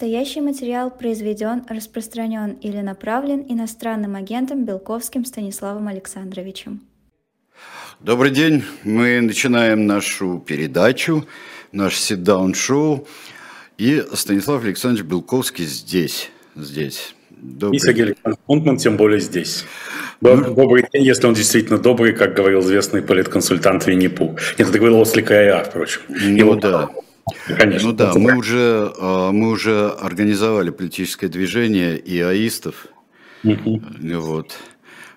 [0.00, 6.80] Настоящий материал произведен, распространен или направлен иностранным агентом Белковским Станиславом Александровичем.
[8.00, 8.64] Добрый день.
[8.82, 11.26] Мы начинаем нашу передачу,
[11.70, 13.06] наш sit-down-шоу.
[13.76, 16.30] И Станислав Александрович Белковский здесь.
[16.56, 17.14] здесь.
[17.28, 19.66] Добрый и Сергей Александрович тем более здесь.
[20.22, 24.58] Ну, добрый день, если он действительно добрый, как говорил известный политконсультант Винни-Пух.
[24.58, 26.00] Нет, это говорил Ослик Ая, впрочем.
[26.08, 26.88] Ну, Его да.
[27.46, 27.88] Конечно.
[27.88, 32.86] Ну да, мы уже, а, мы уже организовали политическое движение и аистов.
[33.44, 33.82] Угу.
[34.18, 34.56] Вот.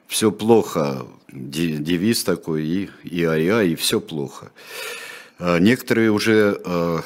[0.08, 1.06] Все плохо.
[1.32, 4.52] Девиз такой, и, и АИА, и все плохо.
[5.40, 7.02] А, некоторые уже, а,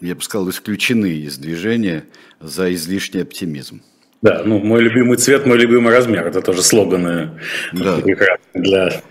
[0.00, 2.04] я бы сказал, исключены из движения
[2.40, 3.82] за излишний оптимизм.
[4.22, 6.26] Да, ну мой любимый цвет, мой любимый размер.
[6.26, 7.40] Это тоже слоганы
[7.72, 8.00] да.
[8.54, 9.02] для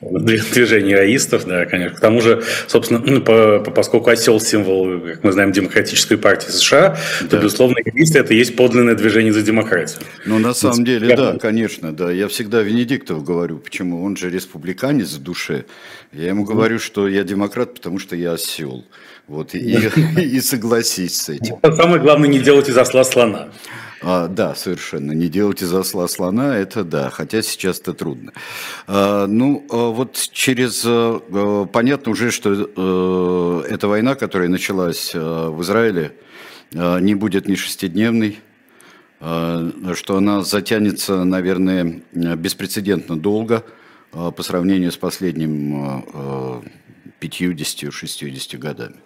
[0.00, 1.96] движение аистов, да, конечно.
[1.96, 6.50] К тому же, собственно, ну, по, по, поскольку осел символ, как мы знаем, демократической партии
[6.50, 7.26] США, да.
[7.28, 10.00] то, безусловно, аисты это и есть подлинное движение за демократию.
[10.26, 12.10] Ну, на самом вот, деле, да, конечно, да.
[12.10, 15.64] Я всегда Венедиктов говорю, почему он же республиканец в душе.
[16.12, 18.84] Я ему говорю, что я демократ, потому что я осел.
[19.28, 21.56] Вот, и, и, и согласись с этим.
[21.62, 23.48] Самое главное, не делать из осла слона.
[24.02, 25.12] А, да, совершенно.
[25.12, 28.32] Не делать из осла слона, это да, хотя сейчас это трудно.
[28.86, 30.82] А, ну, а вот через...
[30.84, 36.16] А, понятно уже, что а, эта война, которая началась а, в Израиле,
[36.74, 38.40] а, не будет ни шестидневной,
[39.20, 43.64] что она затянется, наверное, беспрецедентно долго
[44.10, 46.02] по сравнению с последним
[47.20, 48.96] 50-60 годами.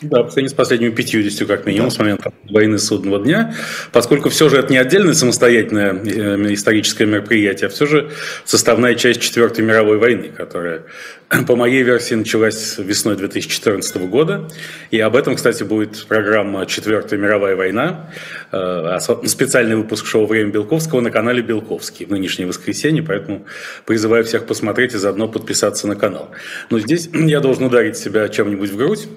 [0.00, 1.94] Да, по сравнению с последними 50, как минимум, да.
[1.94, 3.54] с момента войны судного дня,
[3.92, 8.10] поскольку все же это не отдельное самостоятельное э, историческое мероприятие, а все же
[8.44, 10.84] составная часть Четвертой мировой войны, которая
[11.46, 14.48] по моей версии, началась весной 2014 года.
[14.90, 18.10] И об этом, кстати, будет программа «Четвертая мировая война»,
[18.52, 23.44] э, специальный выпуск шоу «Время Белковского» на канале «Белковский» в нынешнее воскресенье, поэтому
[23.84, 26.30] призываю всех посмотреть и заодно подписаться на канал.
[26.70, 29.08] Но здесь я должен ударить себя чем-нибудь в грудь,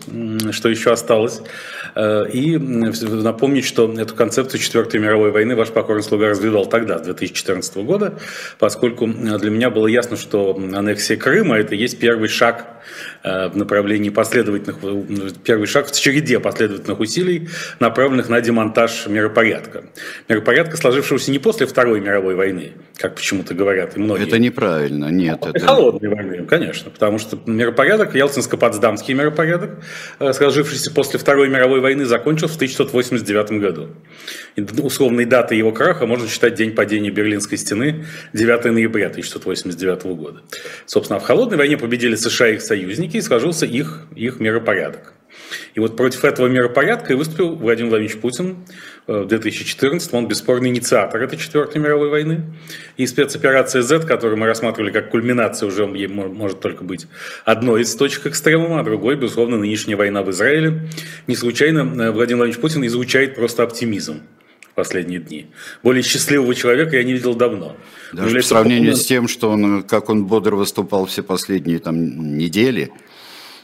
[0.51, 1.41] что еще осталось,
[1.95, 7.03] э, и напомнить, что эту концепцию Четвертой мировой войны ваш покорный слуга развивал тогда, с
[7.03, 8.19] 2014 года,
[8.59, 12.81] поскольку для меня было ясно, что аннексия Крыма– это есть первый шаг
[13.23, 14.77] Э, в направлении последовательных,
[15.43, 17.49] первый шаг в череде последовательных усилий,
[17.79, 19.83] направленных на демонтаж миропорядка.
[20.27, 24.27] Миропорядка, сложившегося не после Второй мировой войны, как почему-то говорят и многие.
[24.27, 25.45] Это неправильно, нет.
[25.45, 25.59] Это...
[25.65, 29.83] Холодной войны, конечно, потому что миропорядок, Ялтинско-Потсдамский миропорядок,
[30.19, 33.89] э, сложившийся после Второй мировой войны, закончился в 1989 году.
[34.55, 40.41] И условной датой его краха можно считать день падения Берлинской стены, 9 ноября 1989 года.
[40.85, 45.13] Собственно, в холодной войне победили США и их союзники, и сложился их, их миропорядок.
[45.73, 48.57] И вот против этого миропорядка и выступил Владимир Владимирович Путин
[49.07, 52.43] э, в 2014 Он бесспорный инициатор этой Четвертой мировой войны.
[52.97, 57.07] И спецоперация Z, которую мы рассматривали как кульминация, уже может только быть
[57.45, 60.89] одной из точек экстремума, а другой, безусловно, нынешняя война в Израиле.
[61.27, 64.21] Не случайно э, Владимир Владимирович Путин излучает просто оптимизм
[64.71, 65.47] в последние дни.
[65.83, 67.75] Более счастливого человека я не видел давно.
[68.13, 72.91] Даже в сравнении с тем, что он, как он бодро выступал все последние там, недели,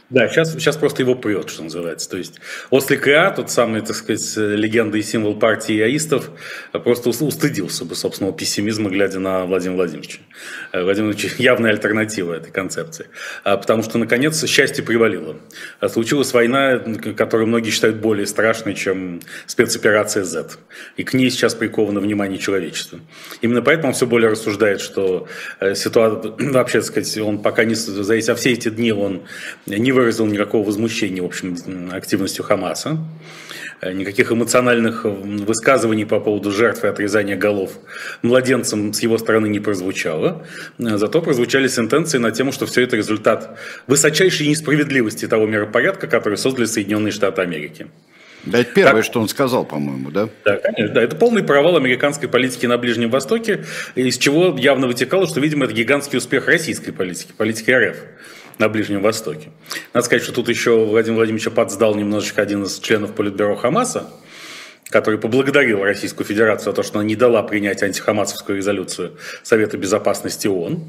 [0.10, 2.10] да, сейчас, сейчас просто его прет, что называется.
[2.10, 6.32] То есть Ослик Иа, тот самый, так сказать, легенда и символ партии аистов,
[6.72, 10.20] просто устыдился бы собственного пессимизма, глядя на Владимира Владимировича.
[10.72, 13.08] Э, Владимир Владимирович явная альтернатива этой концепции.
[13.44, 15.38] А, потому что, наконец, счастье привалило.
[15.82, 16.80] А, случилась война,
[17.18, 20.52] которую многие считают более страшной, чем спецоперация Z.
[20.96, 23.00] И к ней сейчас приковано внимание человечества.
[23.42, 25.28] Именно поэтому он все более рассуждает, что
[25.60, 29.24] э, ситуация, вообще, так сказать, он пока не, за все эти дни он
[29.66, 31.58] не выразил никакого возмущения, в общем,
[31.92, 33.00] активностью Хамаса.
[33.82, 37.72] Э, никаких эмоциональных высказываний по поводу жертв и отрезания голов
[38.22, 40.46] младенцам с его стороны не прозвучало.
[40.78, 46.38] Э, зато прозвучали сентенции на тему, что все это результат высочайшей несправедливости того миропорядка, который
[46.38, 47.88] создали Соединенные Штаты Америки.
[48.46, 50.30] Да, это первое, так, что он сказал, по-моему, да?
[50.46, 50.94] Да, конечно.
[50.94, 53.66] Да, это полный провал американской политики на Ближнем Востоке,
[53.96, 57.98] из чего явно вытекало, что, видимо, это гигантский успех российской политики, политики РФ
[58.58, 59.50] на Ближнем Востоке.
[59.94, 64.10] Надо сказать, что тут еще Владимир Владимирович подсдал немножечко один из членов Политбюро Хамаса,
[64.90, 70.48] который поблагодарил Российскую Федерацию за то, что она не дала принять антихамасовскую резолюцию Совета Безопасности
[70.48, 70.84] ООН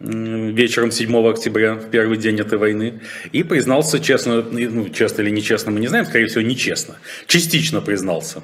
[0.00, 3.00] вечером 7 октября, в первый день этой войны,
[3.32, 6.96] и признался честно, ну, честно или нечестно, мы не знаем, скорее всего, нечестно,
[7.26, 8.42] частично признался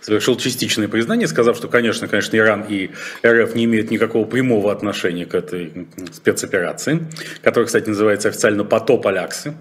[0.00, 2.90] совершил частичное признание, сказав, что, конечно, конечно, Иран и
[3.24, 7.06] РФ не имеют никакого прямого отношения к этой спецоперации,
[7.42, 9.54] которая, кстати, называется официально «Потоп Аляксы»,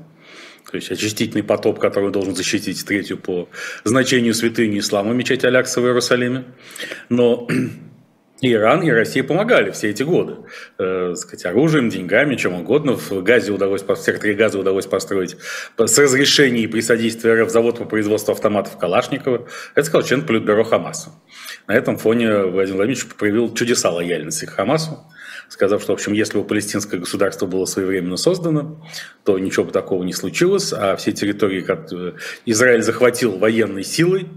[0.69, 3.49] то есть очистительный потоп, который должен защитить третью по
[3.83, 6.45] значению святыню ислама, мечеть Алякса в Иерусалиме.
[7.09, 7.47] Но
[8.41, 10.37] и Иран, и Россия помогали все эти годы.
[10.79, 12.93] Э, сказать, оружием, деньгами, чем угодно.
[12.95, 15.37] В Газе удалось, в секторе Газа удалось построить
[15.77, 19.47] с разрешения и при содействии РФ завод по производству автоматов Калашникова.
[19.75, 21.11] Это сказал член Политбюро Хамаса.
[21.67, 25.05] На этом фоне Владимир Владимирович проявил чудеса лояльности к Хамасу,
[25.47, 28.83] сказав, что, в общем, если бы палестинское государство было своевременно создано,
[29.23, 32.15] то ничего бы такого не случилось, а все территории, которые
[32.47, 34.29] Израиль захватил военной силой,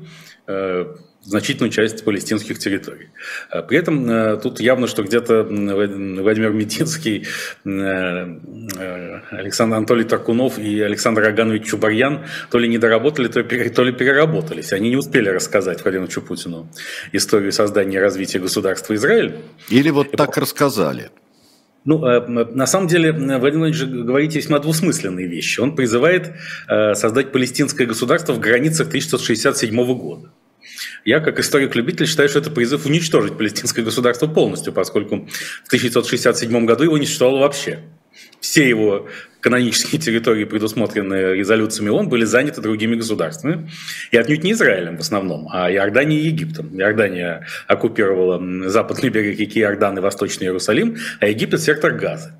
[0.46, 3.08] э, значительную часть палестинских территорий.
[3.50, 7.26] А при этом э, тут явно, что где-то Владимир Мединский,
[7.64, 13.92] э, э, Александр Анатолий Таркунов и Александр Аганович Чубарьян то ли не доработали, то ли
[13.92, 14.72] переработались.
[14.72, 16.68] Они не успели рассказать Владимиру Путину
[17.12, 19.36] историю создания и развития государства Израиль.
[19.68, 21.10] Или вот так рассказали.
[21.86, 25.60] Ну, на самом деле, Владимир Владимирович говорит весьма двусмысленные вещи.
[25.60, 26.32] Он призывает
[26.66, 30.30] создать палестинское государство в границах 1967 года.
[31.04, 35.28] Я, как историк-любитель, считаю, что это призыв уничтожить палестинское государство полностью, поскольку
[35.64, 37.80] в 1967 году его не существовало вообще.
[38.40, 39.08] Все его
[39.40, 43.70] канонические территории, предусмотренные резолюциями ООН, были заняты другими государствами.
[44.10, 46.78] И отнюдь не Израилем в основном, а Иорданией и Египтом.
[46.78, 52.38] Иордания оккупировала западный берег реки Иордан и Восточный Иерусалим, а Египет– сектор Газа.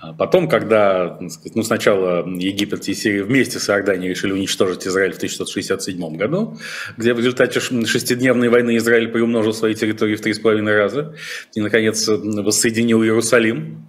[0.00, 1.18] А потом, когда
[1.54, 6.56] ну, сначала Египет и Сирия вместе с Иорданией решили уничтожить Израиль в 1967 году,
[6.96, 11.16] где в результате шестидневной войны Израиль приумножил свои территории в три с половиной раза
[11.54, 13.84] и, наконец, воссоединил Иерусалим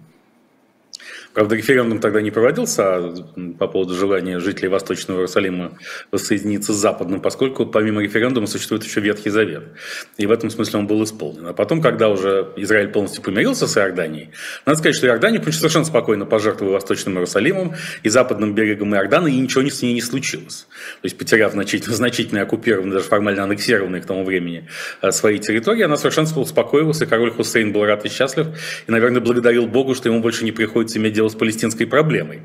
[1.32, 3.14] Правда, референдум тогда не проводился а
[3.58, 5.78] по поводу желания жителей Восточного Иерусалима
[6.10, 9.64] воссоединиться с Западным, поскольку помимо референдума существует еще Ветхий Завет.
[10.16, 11.46] И в этом смысле он был исполнен.
[11.46, 14.30] А потом, когда уже Израиль полностью помирился с Иорданией,
[14.66, 19.68] надо сказать, что Иордания совершенно спокойно пожертвовала Восточным Иерусалимом и западным берегом Иордана, и ничего
[19.68, 20.66] с ней не случилось.
[21.02, 24.68] То есть, потеряв значительно, значительно оккупированные, даже формально аннексированные к тому времени
[25.02, 28.48] э, свои территории, она совершенно успокоилась, и король Хусейн был рад и счастлив,
[28.86, 32.40] и, наверное, благодарил Богу, что ему больше не приходится иметь дело с палестинской проблемой,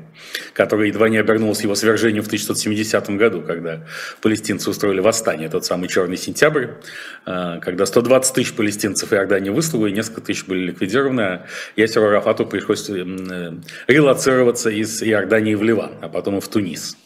[0.52, 3.86] которая едва не обернулась его свержением в 1970 году, когда
[4.20, 6.66] палестинцы устроили восстание, тот самый «Черный сентябрь»,
[7.24, 12.90] э, когда 120 тысяч палестинцев Иордании выслугали, несколько тысяч были ликвидированы, а Ясеру Арафату пришлось
[12.90, 13.52] э,
[13.86, 16.98] релацироваться из Иордании в Ливан, а потом и в Тунис.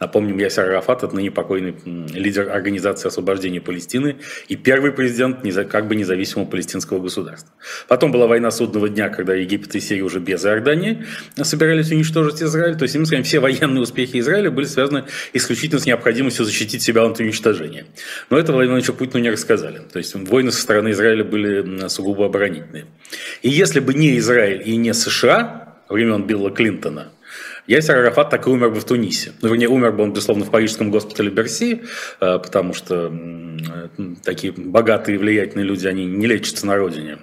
[0.00, 4.16] Напомним, Ясер Арафат– это ныне покойный лидер Организации освобождения Палестины
[4.48, 7.52] и первый президент как бы независимого палестинского государства.
[7.88, 11.06] Потом была война судного дня, когда Египет и Сирия уже без Иордании
[11.42, 12.76] собирались уничтожить Израиль.
[12.76, 17.04] То есть, мы скажем, все военные успехи Израиля были связаны исключительно с необходимостью защитить себя
[17.04, 17.86] от уничтожения.
[18.30, 19.80] Но это Владимиру Владимировичу Путину не рассказали.
[19.92, 22.86] То есть, войны со стороны Израиля были сугубо оборонительные.
[23.42, 27.12] И если бы не Израиль и не США времен Билла Клинтона–
[27.66, 29.32] Ясер Арафат так и умер бы в Тунисе.
[29.40, 31.82] Ну, вернее, умер бы он, безусловно, в парижском госпитале Берси,
[32.20, 33.12] э, потому что
[34.24, 37.18] такие богатые и влиятельные люди, они не лечатся на родине.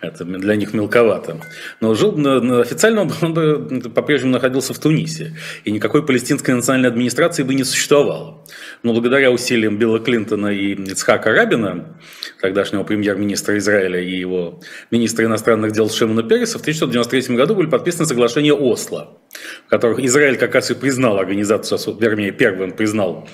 [0.00, 1.40] Это для них мелковато.
[1.80, 2.14] Но жил
[2.60, 5.36] официально он бы по-прежнему находился в Тунисе.
[5.64, 8.44] И никакой палестинской национальной администрации бы не существовало.
[8.82, 11.98] Но благодаря усилиям Билла Клинтона и Ицхака Рабина,
[12.40, 14.60] тогдашнего премьер-министра Израиля и его
[14.90, 19.18] министра иностранных дел Шимона Переса, в 1993 году были подписаны соглашения Осло,
[19.66, 23.28] в которых Израиль как раз и признал организацию, вернее, первым признал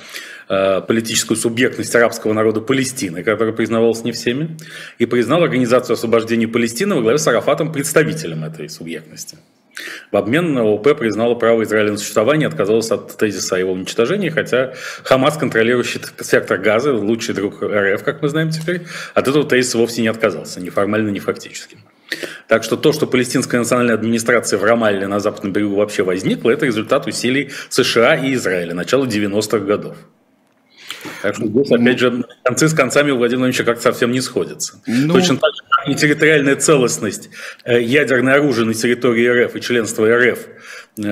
[0.49, 4.57] политическую субъектность арабского народа Палестины, которая признавалась не всеми,
[4.99, 9.39] и признал Организацию освобождения Палестины во главе с Арафатом представителем этой субъектности.
[10.11, 14.73] В обмен ООП признала право Израиля на существование, отказалась от тезиса о его уничтожении, хотя
[15.05, 18.83] Хамас, контролирующий сектор Газа, лучший друг РФ, как мы знаем теперь,
[19.15, 21.77] от этого тезиса вовсе не отказался, ни формально, ни фактически.
[22.49, 26.65] Так что то, что палестинская национальная администрация в Рамалле на западном берегу вообще возникла, это
[26.65, 29.97] результат усилий США и Израиля начала 90-х годов.
[31.23, 34.81] Так что здесь, опять же, концы с концами у Владимира Владимировича как-то совсем не сходятся.
[34.87, 35.15] Ну...
[35.15, 37.31] Точно так же, как и территориальная целостность
[37.65, 40.39] э, ядерное оружие на территории РФ и членство РФ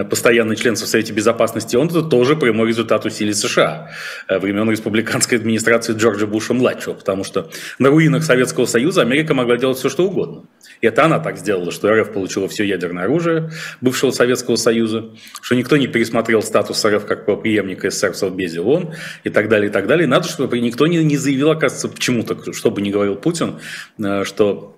[0.08, 3.90] постоянный член в Совете Безопасности, он это тоже прямой результат усилий США
[4.28, 9.76] э, времен республиканской администрации Джорджа Буша-младшего, потому что на руинах Советского Союза Америка могла делать
[9.76, 10.44] все, что угодно.
[10.80, 13.50] И это она так сделала, что РФ получила все ядерное оружие
[13.82, 15.10] бывшего Советского Союза,
[15.42, 19.68] что никто не пересмотрел статус РФ как преемника СССР в Совбезе ООН и так далее,
[19.68, 20.06] и так далее.
[20.06, 23.58] И надо, чтобы никто не, не заявил, оказывается, почему-то, что бы ни говорил Путин,
[23.98, 24.73] э, что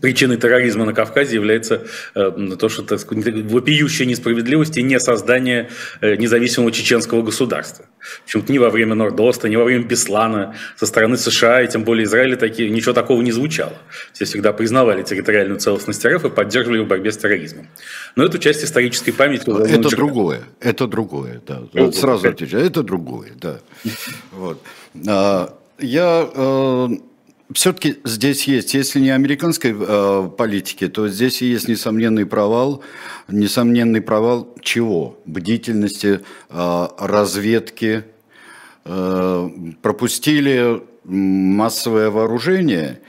[0.00, 5.70] причиной терроризма на Кавказе является э, то, что так сказать, вопиющая несправедливость и не создание
[6.00, 7.86] э, независимого чеченского государства.
[8.24, 12.04] Почему-то ни во время Нордоста, ни во время Беслана со стороны США и тем более
[12.04, 13.74] Израиля такие, ничего такого не звучало.
[14.12, 17.68] Все всегда признавали территориальную целостность РФ и поддерживали в борьбе с терроризмом.
[18.16, 19.44] Но эту часть исторической памяти...
[19.46, 21.60] Это другое, это другое, да.
[21.72, 21.92] Другое.
[21.92, 23.60] Сразу отвечаю, это другое, да.
[24.32, 24.62] Вот.
[25.08, 26.88] А, я э,
[27.52, 32.82] все-таки здесь есть, если не американской э, политики, то здесь есть несомненный провал.
[33.28, 35.18] Несомненный провал чего?
[35.26, 38.04] Бдительности, э, разведки.
[38.84, 39.48] Э,
[39.82, 43.00] пропустили массовое вооружение,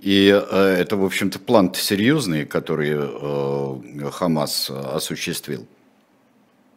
[0.00, 5.66] и э, это, в общем-то, план серьезный, который э, Хамас осуществил.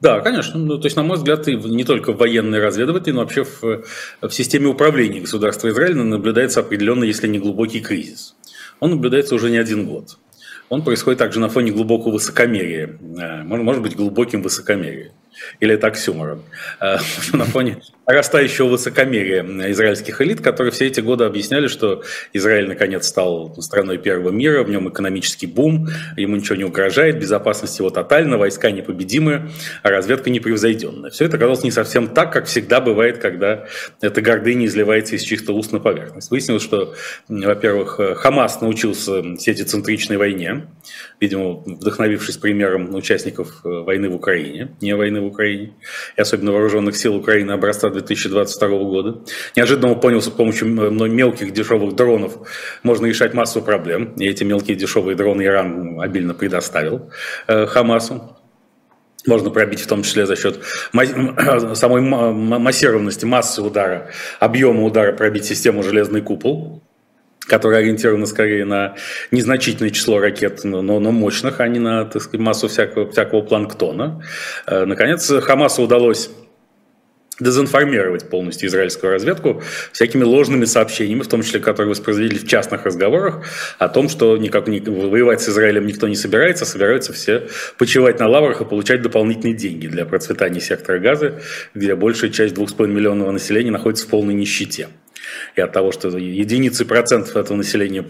[0.01, 0.59] Да, конечно.
[0.59, 3.83] Ну, то есть, на мой взгляд, и не только в военной разведывательной, но вообще в,
[4.21, 8.35] в системе управления государства Израиля наблюдается определенный, если не глубокий кризис.
[8.79, 10.17] Он наблюдается уже не один год.
[10.69, 15.11] Он происходит также на фоне глубокого высокомерия, э, может быть, глубоким высокомерием
[15.59, 16.43] или это оксюморон,
[16.79, 16.97] э,
[17.33, 23.55] на фоне растающего высокомерия израильских элит, которые все эти годы объясняли, что Израиль наконец стал
[23.61, 28.71] страной первого мира, в нем экономический бум, ему ничего не угрожает, безопасность его тотальна, войска
[28.71, 29.49] непобедимые,
[29.83, 31.11] а разведка непревзойденная.
[31.11, 33.67] Все это оказалось не совсем так, как всегда бывает, когда
[34.01, 36.31] эта гордыня изливается из чистого уст на поверхность.
[36.31, 36.95] Выяснилось, что,
[37.27, 40.67] во-первых, Хамас научился сетицентричной войне,
[41.19, 45.71] видимо, вдохновившись примером участников войны в Украине, не войны в и
[46.17, 49.21] особенно вооруженных сил Украины образца 2022 года.
[49.55, 52.37] Неожиданно он понял, что с помощью мелких дешевых дронов
[52.83, 54.13] можно решать массу проблем.
[54.17, 57.11] И эти мелкие дешевые дроны Иран обильно предоставил
[57.47, 58.37] э, Хамасу.
[59.27, 60.59] Можно пробить в том числе за счет
[60.93, 64.09] самой массированности, массы удара,
[64.39, 66.81] объема удара пробить систему «Железный купол»,
[67.47, 68.95] которая ориентирована скорее на
[69.31, 74.23] незначительное число ракет, но, но мощных, а не на так сказать, массу всякого, всякого планктона.
[74.67, 76.29] Э, наконец, Хамасу удалось
[77.41, 83.43] дезинформировать полностью израильскую разведку всякими ложными сообщениями, в том числе, которые воспроизвели в частных разговорах,
[83.79, 88.27] о том, что никак не, воевать с Израилем никто не собирается, собираются все почивать на
[88.27, 91.41] лаврах и получать дополнительные деньги для процветания сектора газа,
[91.73, 94.89] где большая часть 2,5 миллионного населения находится в полной нищете
[95.55, 98.05] и от того, что единицы процентов этого населения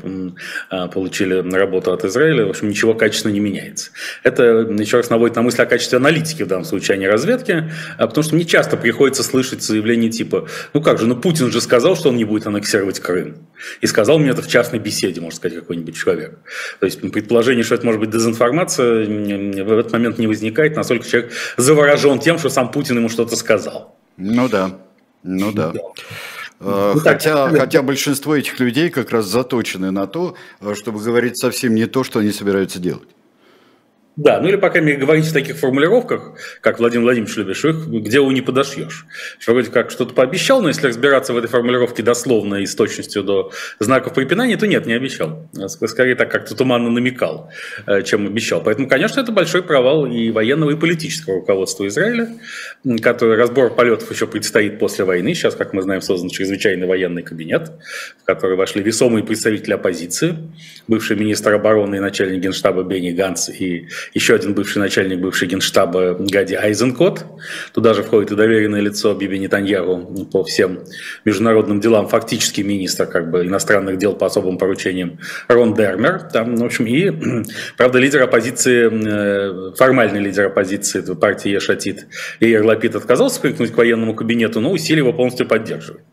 [0.70, 3.92] а, получили работу от Израиля, в общем, ничего качественно не меняется.
[4.24, 7.72] Это еще раз наводит на мысль о качестве аналитики в данном случае, а не разведки,
[7.98, 11.62] а потому что мне часто приходится слышать заявления типа, ну как же, ну Путин же
[11.62, 13.48] сказал, что он не будет аннексировать Крым.
[13.82, 16.40] И сказал мне это в частной беседе, может сказать, какой-нибудь человек.
[16.80, 21.32] То есть предположение, что это может быть дезинформация, в этот момент не возникает, насколько человек
[21.58, 23.96] заворожен тем, что сам Путин ему что-то сказал.
[24.18, 24.80] Ну да,
[25.24, 25.72] ну да.
[25.72, 25.80] да.
[26.62, 31.02] Э, ну, хотя, так, хотя большинство этих людей как раз заточены на то, э, чтобы
[31.02, 33.10] говорить совсем не то, что они собираются делать.
[34.18, 37.70] Да, ну или, по крайней мере, говорить в таких формулировках, как Владимир Владимирович любит, что
[37.70, 39.06] их где у не подошьешь.
[39.48, 43.54] Вроде как что-то пообещал, но если разбираться в этой формулировке дословно и с точностью до
[43.80, 45.50] знаков препинания, то нет, не обещал.
[45.68, 47.52] Скорее так как-то туманно намекал,
[47.88, 48.62] э, чем обещал.
[48.62, 52.28] Поэтому, конечно, это большой провал и военного, и политического руководства Израиля,
[53.02, 55.34] который разбор полетов еще предстоит после войны.
[55.34, 57.72] Сейчас, как мы знаем, создан чрезвычайный военный кабинет,
[58.22, 60.36] в который вошли весомые представители оппозиции,
[60.90, 66.16] бывший министр обороны и начальник генштаба Бенни Ганс и еще один бывший начальник бывший генштаба
[66.20, 67.26] Гади Айзенкот.
[67.74, 70.80] Туда же входит и доверенное лицо Биби Нетаньяху по всем
[71.26, 76.20] международным делам, фактически министр как бы, иностранных дел по особым поручениям Рон Дермер.
[76.34, 77.12] Там, в общем, и,
[77.78, 82.08] правда, лидер оппозиции, э, формальный лидер оппозиции партии Ешатит
[82.40, 86.04] Иер Лапид отказался прикнуть к военному кабинету, но усилия его полностью поддерживает.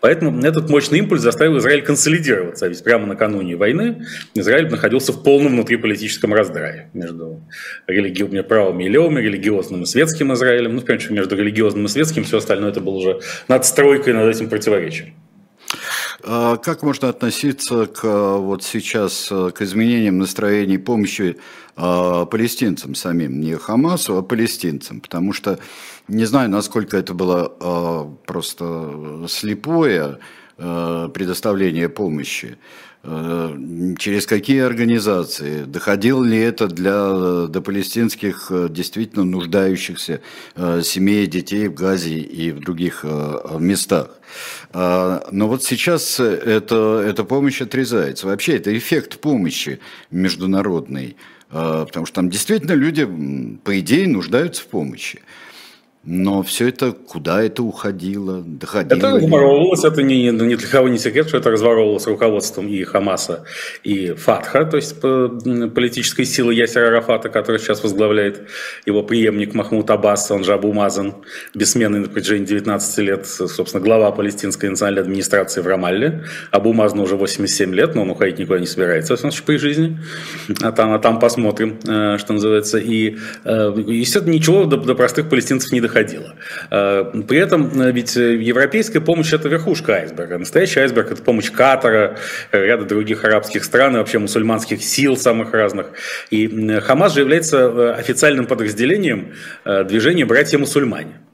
[0.00, 2.66] Поэтому этот мощный импульс заставил Израиль консолидироваться.
[2.68, 7.35] Ведь прямо накануне войны Израиль находился в полном внутриполитическом раздрае между
[7.86, 8.42] религи...
[8.42, 10.74] правыми и левыми, религиозным и светским Израилем.
[10.74, 14.48] Ну, в принципе, между религиозным и светским все остальное это было уже надстройкой над этим
[14.48, 15.14] противоречием.
[16.22, 18.02] А как можно относиться к
[18.38, 21.36] вот сейчас к изменениям настроений помощи
[21.76, 25.00] э, палестинцам самим, не Хамасу, а палестинцам?
[25.00, 25.58] Потому что
[26.08, 30.18] не знаю, насколько это было э, просто слепое
[30.56, 32.56] предоставление помощи.
[33.08, 33.56] Э,
[33.98, 40.20] через какие организации, доходило ли это для, до палестинских э, действительно нуждающихся
[40.56, 43.04] э, семей, детей в Газе и в других
[43.58, 44.10] местах.
[44.72, 48.26] Но вот сейчас это, эта помощь отрезается.
[48.26, 49.78] Вообще это эффект помощи
[50.10, 51.16] международной,
[51.48, 53.08] потому что там действительно люди,
[53.64, 55.20] по идее, нуждаются в помощи.
[56.08, 60.98] Но все это, куда это уходило, доходило Это разворовывалось, это не, ни для кого не
[60.98, 63.42] секрет, что это разворовывалось руководством и Хамаса,
[63.82, 68.48] и Фатха, то есть политической силы Ясера Арафата, который сейчас возглавляет
[68.86, 71.16] его преемник Махмуд Аббас, он же Абу Мазан,
[71.54, 76.22] бессменный на протяжении 19 лет, собственно, глава палестинской национальной администрации в Рамалле.
[76.52, 79.98] Абу Мазану уже 87 лет, но он уходить никуда не собирается, в смысле, при жизни.
[80.62, 82.78] А там, а там посмотрим, э, что называется.
[82.78, 86.34] И, э, естественно, ничего до, до простых палестинцев не доходило происходило.
[86.70, 90.38] Э, при этом э, ведь европейская помощь– это верхушка айсберга.
[90.38, 92.16] Настоящий айсберг– это помощь Катара,
[92.52, 95.88] ряда других арабских стран и вообще мусульманских сил самых разных.
[96.30, 99.32] И Хамас же является э, официальным подразделением
[99.64, 101.25] движения «Братья-мусульмане»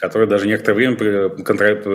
[0.00, 1.28] который даже некоторое время,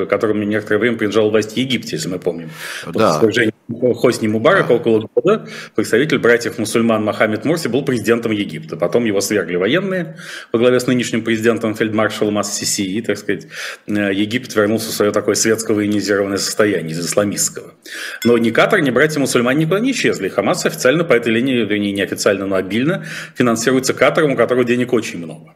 [0.05, 2.51] которому некоторое время принадлежал власть Египте, если мы помним.
[2.93, 3.19] Да.
[3.19, 3.51] После
[3.95, 4.74] Хосни Мубарака да.
[4.75, 8.77] около года представитель братьев-мусульман Мохаммед Мурси был президентом Египта.
[8.77, 10.17] Потом его свергли военные
[10.53, 12.83] во главе с нынешним президентом фельдмаршалом Ас-Сиси.
[12.83, 13.47] И, так сказать,
[13.88, 17.74] э, Египет вернулся в свое такое светское военизированное состояние из исламистского.
[18.24, 20.29] Но ни Катар, ни братья-мусульмане никуда не исчезли.
[20.29, 25.17] Хамас официально по этой линии, вернее, неофициально, но обильно финансируется Катаром, у которого денег очень
[25.17, 25.55] много.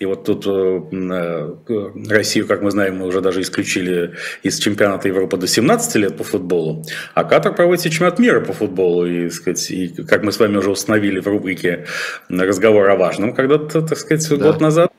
[0.00, 5.06] И вот тут э, э, Россию, как мы знаем, мы уже даже исключили из чемпионата
[5.06, 6.84] Европы до 17 лет по футболу,
[7.14, 9.06] а Катар проводит чемпионат мира по футболу.
[9.06, 11.86] И, сказать, и как мы с вами уже установили в рубрике
[12.28, 14.36] «Разговор о важном», когда-то, так сказать, да.
[14.36, 14.90] год назад,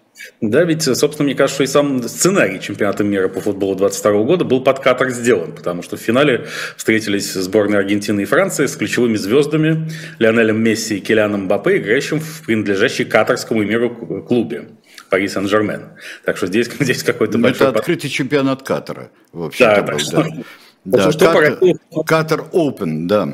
[0.42, 4.46] да, ведь, собственно, мне кажется, что и сам сценарий чемпионата мира по футболу 22 года
[4.46, 6.48] был под Катар сделан, потому что в финале
[6.78, 12.44] встретились сборные Аргентины и Франции с ключевыми звездами Лионелем Месси и Килианом Бапе, играющим в
[12.46, 14.70] принадлежащий катарскому миру клубе.
[15.10, 15.90] Пари Сен-Жермен.
[16.26, 17.70] Так что здесь, здесь какой-то ну, большой...
[17.70, 20.28] Это открытый чемпионат Катара, вообще-то да, был, да.
[20.86, 21.60] Да, Катар,
[22.06, 23.34] Катар Open, да.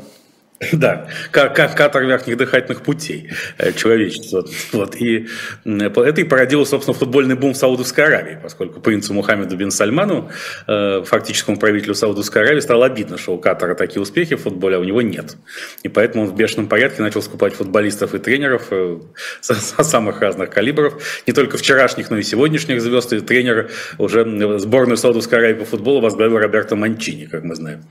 [0.72, 4.44] Да, катер верхних дыхательных путей э, человечества.
[4.72, 4.96] Вот.
[4.96, 5.28] И
[5.64, 10.30] это и породило, собственно, футбольный бум в Саудовской Аравии, поскольку принцу Мухаммеду бин Сальману,
[10.66, 14.78] э, фактическому правителю Саудовской Аравии, стало обидно, что у Катара такие успехи в футболе, а
[14.78, 15.36] у него нет.
[15.82, 18.98] И поэтому он в бешеном порядке начал скупать футболистов и тренеров э,
[19.40, 21.02] со самых разных калибров.
[21.26, 23.12] Не только вчерашних, но и сегодняшних звезд.
[23.12, 27.84] И тренер уже сборную Саудовской Аравии по футболу возглавил Роберто Манчини, как мы знаем,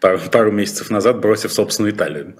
[0.00, 2.09] пару, пару месяцев назад, бросив собственную Италию.
[2.10, 2.36] Италию,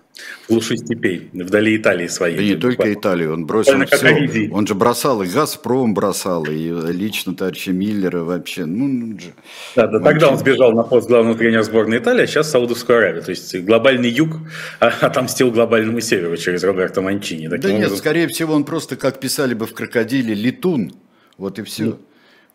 [0.47, 2.37] в глуши степей, вдали Италии своей.
[2.37, 4.51] Да не только Италию, он бросил все.
[4.53, 8.65] Он же бросал, и «Газпром» бросал, и лично товарища Миллера вообще.
[8.65, 9.33] Ну, ну же,
[9.77, 13.23] да, да, тогда он сбежал на пост главного тренера сборной Италии, а сейчас Саудовскую Аравию.
[13.23, 14.37] То есть глобальный юг
[14.81, 17.49] отомстил глобальному северу через Роберто Манчини.
[17.49, 17.79] Да образом...
[17.79, 20.93] нет, скорее всего, он просто, как писали бы в «Крокодиле», летун.
[21.39, 21.85] Вот и все.
[21.85, 21.99] Ну,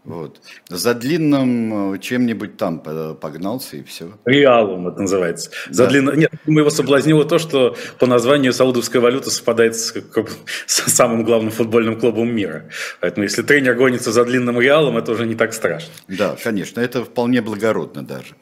[0.05, 0.39] вот.
[0.69, 4.11] За длинным э, чем-нибудь там погнался и все.
[4.25, 5.49] Реалом это называется.
[5.69, 5.89] За да.
[5.89, 6.17] длинным...
[6.17, 9.93] Нет, мы его соблазнило то, что по названию саудовская валюта совпадает с,
[10.67, 12.69] с самым главным футбольным клубом мира.
[13.01, 15.91] Поэтому если тренер гонится за длинным реалом, это уже не так страшно.
[16.07, 18.35] Да, конечно, это вполне благородно даже.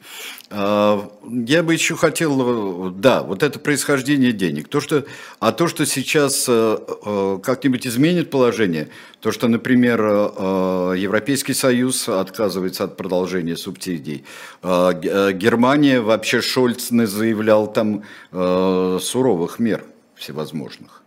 [0.54, 4.68] Я бы еще хотел, да, вот это происхождение денег.
[4.68, 5.04] То, что,
[5.40, 8.88] а то, что сейчас э, э, как-нибудь изменит положение,
[9.18, 14.24] то, что, например, э, Европейский Союз отказывается от продолжения субсидий,
[14.62, 21.02] Германия, вообще Шольц заявлял там суровых мер всевозможных,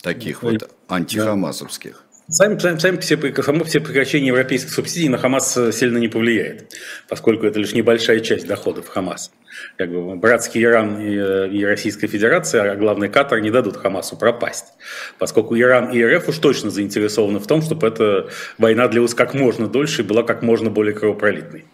[0.00, 2.05] таких вот антихамасовских.
[2.28, 6.74] Сами, сами, сами все, само все прекращение европейских субсидий на Хамас э, сильно не повлияет,
[7.08, 9.30] поскольку это лишь небольшая часть доходов Хамас.
[9.78, 14.16] Как бы братский Иран и, э, и Российская Федерация, а главный Катар не дадут Хамасу
[14.16, 14.74] пропасть,
[15.20, 19.68] поскольку Иран и РФ уж точно заинтересованы в том, чтобы эта война длилась как можно
[19.68, 21.64] дольше и была как можно более кровопролитной.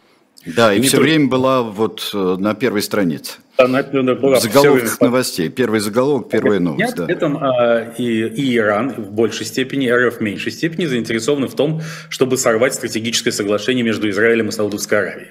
[0.46, 1.11] Да, и, и все только...
[1.11, 3.35] время была вот э, на первой странице.
[3.57, 5.48] Она была в заголовках новостей.
[5.48, 6.96] Первый заголовок, первая новость.
[6.96, 7.12] Нет, да.
[7.12, 11.81] этом а, и, и Иран в большей степени, РФ в меньшей степени заинтересованы в том,
[12.09, 15.28] чтобы сорвать стратегическое соглашение между Израилем и Саудовской Аравией.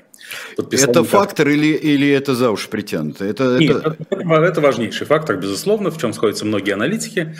[0.57, 3.25] Это фактор или, или это за уши притянуто?
[3.25, 3.97] Это, Нет, это...
[4.09, 7.35] это важнейший фактор, безусловно, в чем сходятся многие аналитики,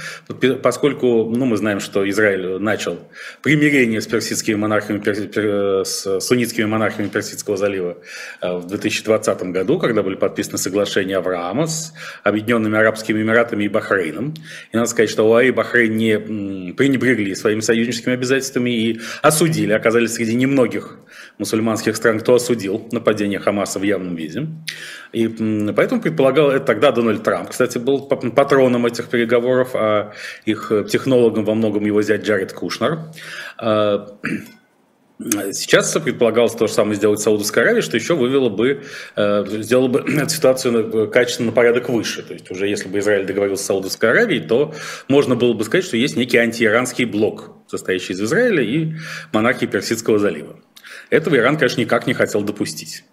[0.62, 3.00] поскольку ну, мы знаем, что Израиль начал
[3.42, 7.98] примирение с персидскими монархами, с суннитскими монархами Персидского залива
[8.42, 14.34] э, в 2020 году, когда были подписаны соглашения Авраама с Объединенными Арабскими Эмиратами и Бахрейном.
[14.72, 20.14] И надо сказать, что ОАЭ и Бахрейн не пренебрегли своими союзническими обязательствами и осудили, оказались
[20.14, 20.98] среди немногих
[21.38, 24.48] мусульманских стран, кто осудил нападение Хамаса в явном виде.
[25.14, 25.28] И
[25.76, 27.50] поэтому предполагал это тогда Дональд Трамп.
[27.50, 30.14] Кстати, был патроном этих переговоров, а
[30.46, 33.00] их технологом во многом его зять Джаред Кушнер.
[33.58, 34.08] А,
[35.54, 38.84] Сейчас предполагалось то же самое сделать Саудовская Аравия, что еще вывело бы,
[39.16, 42.24] э, сделало бы ситуацию качественно на порядок выше.
[42.24, 44.74] То есть уже если бы Израиль договорился с Саудовской Аравией, то
[45.08, 48.94] можно было бы сказать, что есть некий антииранский блок, состоящий из Израиля и
[49.32, 50.60] монархии Персидского залива.
[51.12, 53.04] Этого Иран, конечно, никак не хотел допустить.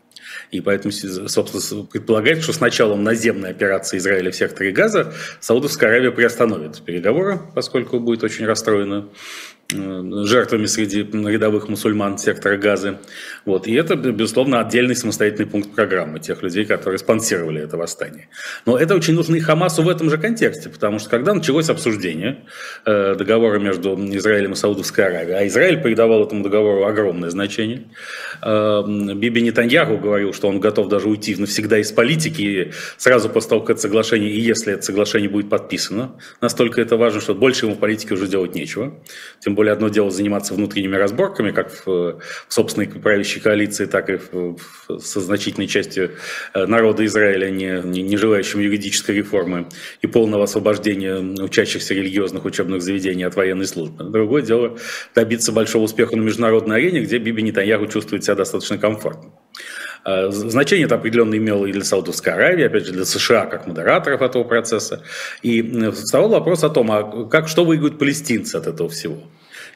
[0.50, 6.10] И поэтому, собственно, предполагается, что с началом наземной операции Израиля в секторе Газа Саудовская Аравия
[6.10, 9.08] приостановит переговоры, поскольку будет очень расстроена
[9.70, 12.98] жертвами среди рядовых мусульман сектора Газы.
[13.44, 13.66] Вот.
[13.66, 18.28] И это, безусловно, отдельный самостоятельный пункт программы тех людей, которые спонсировали это восстание.
[18.64, 22.46] Но это очень нужно и Хамасу в этом же контексте, потому что когда началось обсуждение
[22.86, 27.88] э, договора между Израилем и Саудовской Аравией, а Израиль придавал этому договору огромное значение,
[28.42, 33.60] э, Биби Нетаньяху говорил, что он готов даже уйти навсегда из политики сразу после того,
[33.60, 37.74] как это соглашение, и если это соглашение будет подписано, настолько это важно, что больше ему
[37.74, 38.98] в политике уже делать нечего.
[39.40, 44.16] Тем более одно дело заниматься внутренними разборками, как в, в собственной правящей коалиции, так и
[44.16, 44.56] в,
[44.88, 46.12] в, со значительной частью
[46.54, 49.66] э, народа Израиля, не, не, не желающим юридической реформы
[50.00, 54.04] и полного освобождения учащихся религиозных учебных заведений от военной службы.
[54.04, 54.78] Другое дело
[55.12, 59.32] добиться большого успеха на международной арене, где Биби Нетаньяху чувствует себя достаточно комфортно.
[60.04, 64.22] Э, значение это определенно имело и для Саудовской Аравии, опять же, для США как модераторов
[64.22, 65.02] этого процесса.
[65.42, 69.18] И вставал вопрос о том, а как, что выиграют палестинцы от этого всего.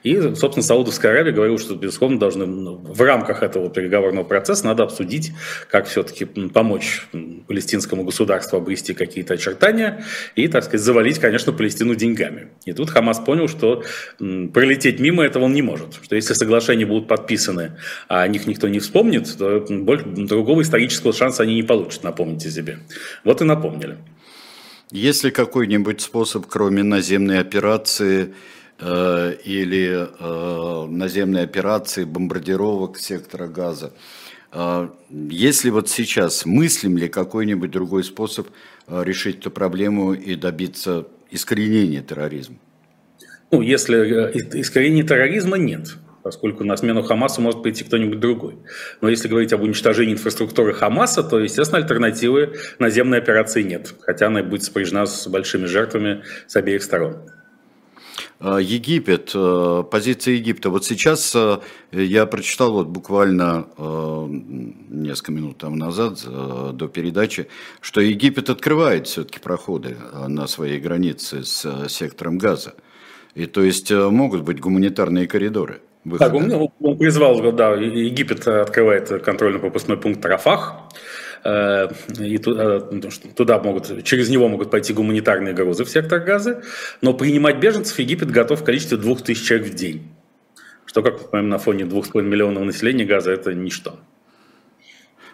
[0.02, 4.82] И, собственно, Саудовская Аравия говорила, что, безусловно, должны ну, в рамках этого переговорного процесса надо
[4.82, 5.32] обсудить,
[5.70, 7.06] как все-таки помочь
[7.46, 12.48] палестинскому государству обрести какие-то очертания и, так сказать, завалить, конечно, Палестину деньгами.
[12.64, 13.84] И тут Хамас понял, что
[14.18, 15.98] пролететь мимо этого он не может.
[16.02, 21.12] Что если соглашения будут подписаны, а о них никто не вспомнит, то больше, другого исторического
[21.12, 22.78] шанса они не получат, напомните себе.
[23.24, 23.98] Вот и напомнили.
[24.90, 28.34] Есть ли какой-нибудь способ, кроме наземной операции,
[28.84, 33.92] Э, или э, наземные операции, бомбардировок сектора газа.
[34.50, 38.48] Э, есть ли вот сейчас, мыслим ли какой-нибудь другой способ
[38.88, 42.56] решить эту проблему и добиться искоренения терроризма?
[43.52, 43.94] Ну, если
[44.60, 48.56] искоренения терроризма нет, поскольку на смену Хамасу может прийти кто-нибудь другой.
[49.00, 54.42] Но если говорить об уничтожении инфраструктуры Хамаса, то, естественно, альтернативы наземной операции нет, хотя она
[54.42, 57.28] будет сопряжена с большими жертвами с обеих сторон.
[58.44, 60.68] А, Египет, э, позиция Египта.
[60.70, 61.60] Вот сейчас э,
[61.92, 64.26] я прочитал вот буквально э,
[64.90, 67.46] несколько минут там назад до передачи,
[67.80, 72.74] что Египет открывает все-таки проходы на своей границе с сектором Газа.
[73.36, 75.80] И то есть могут быть гуманитарные коридоры.
[76.04, 76.30] Выхода.
[76.30, 80.74] Так, он, он призвал, да, Египет открывает контрольно-пропускной пункт Рафах.
[81.44, 81.88] Э,
[82.20, 83.00] и э,
[83.34, 86.62] туда могут, через него могут пойти гуманитарные грузы в сектор газа,
[87.00, 90.08] но принимать беженцев Египет готов в количестве 2000 человек в день.
[90.84, 93.98] Что, как мы понимаем, на фоне 2,5 миллионов населения газа это ничто.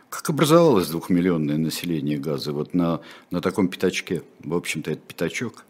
[0.08, 4.22] Как образовалось двухмиллионное население газа вот на, на таком пятачке?
[4.40, 5.64] В общем-то, это пятачок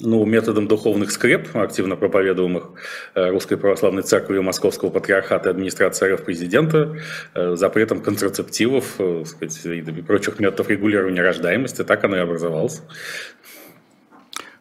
[0.00, 2.70] ну, методом духовных скреп, активно проповедуемых
[3.14, 6.96] э, Русской Православной Церковью Московского Патриархата и администрации РФ президента,
[7.34, 12.82] э, запретом контрацептивов э, сказать, и прочих методов регулирования рождаемости, так оно и образовалось.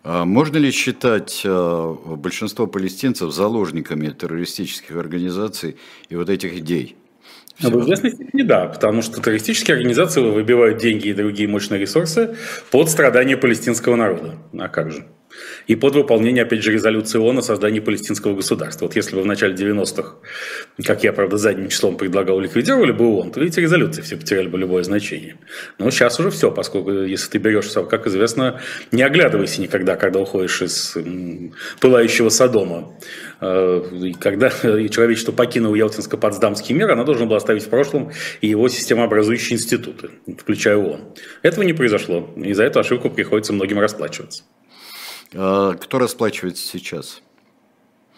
[0.04, 5.76] А можно ли считать большинство палестинцев заложниками террористических организаций
[6.08, 6.96] и вот этих идей?
[7.58, 7.70] Все.
[7.70, 12.38] В известной степени да, потому что террористические организации выбивают деньги и другие мощные ресурсы
[12.72, 14.36] под страдания палестинского народа.
[14.58, 15.08] А как же?
[15.68, 18.86] И под выполнение, опять же, резолюции ООН о создании палестинского государства.
[18.86, 20.16] Вот если бы в начале 90-х,
[20.84, 24.58] как я, правда, задним числом предлагал, ликвидировали бы ООН, то эти резолюции все потеряли бы
[24.58, 25.38] любое значение.
[25.80, 30.62] Но сейчас уже все, поскольку если ты берешь, как известно, не оглядывайся никогда, когда уходишь
[30.62, 30.98] из
[31.80, 32.94] пылающего Содома.
[33.42, 38.70] Э, и когда человечество покинуло Ялтинско-Потсдамский мир, оно должно было оставить в прошлом и его
[38.70, 41.14] системообразующие институты, включая ООН.
[41.42, 44.44] Этого не произошло, и за эту ошибку приходится многим расплачиваться.
[45.34, 47.22] А кто расплачивается сейчас?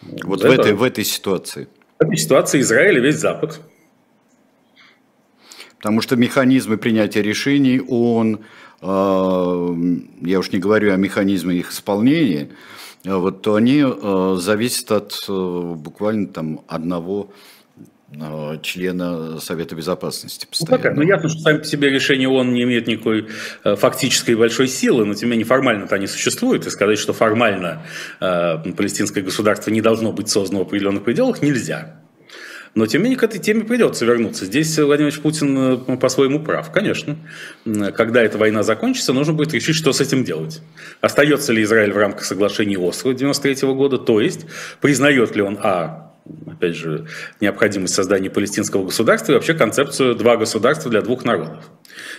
[0.02, 1.68] Вот в этой, в этой ситуации.
[2.00, 3.60] В этой ситуации Израиль и весь Запад.
[5.78, 8.40] Потому что механизмы принятия решений ООН,
[8.82, 9.76] а,
[10.22, 12.50] я уж не говорю о механизме их исполнения,
[13.06, 13.84] а вот, то они
[14.36, 17.32] зависят от буквально там одного
[18.62, 20.48] члена Совета Безопасности.
[20.60, 20.92] Ну, пока.
[20.92, 23.28] Ну, ясно, что сами по себе решения ООН не имеют никакой
[23.64, 27.84] э, фактической большой силы, но тем не менее формально-то они существуют, и сказать, что формально
[28.20, 32.02] э, палестинское государство не должно быть создано в определенных пределах, нельзя.
[32.76, 34.46] Но, тем не менее, к этой теме придется вернуться.
[34.46, 37.18] Здесь Владимир Путин э, по-своему прав, конечно.
[37.96, 40.62] Когда эта война закончится, нужно будет решить, что с этим делать.
[41.02, 44.46] Остается ли Израиль в рамках соглашений Осло 1993 года, то есть
[44.82, 46.09] признает ли он, а,
[46.48, 47.08] опять же,
[47.40, 51.64] необходимость создания палестинского государства и вообще концепцию «два государства для двух народов».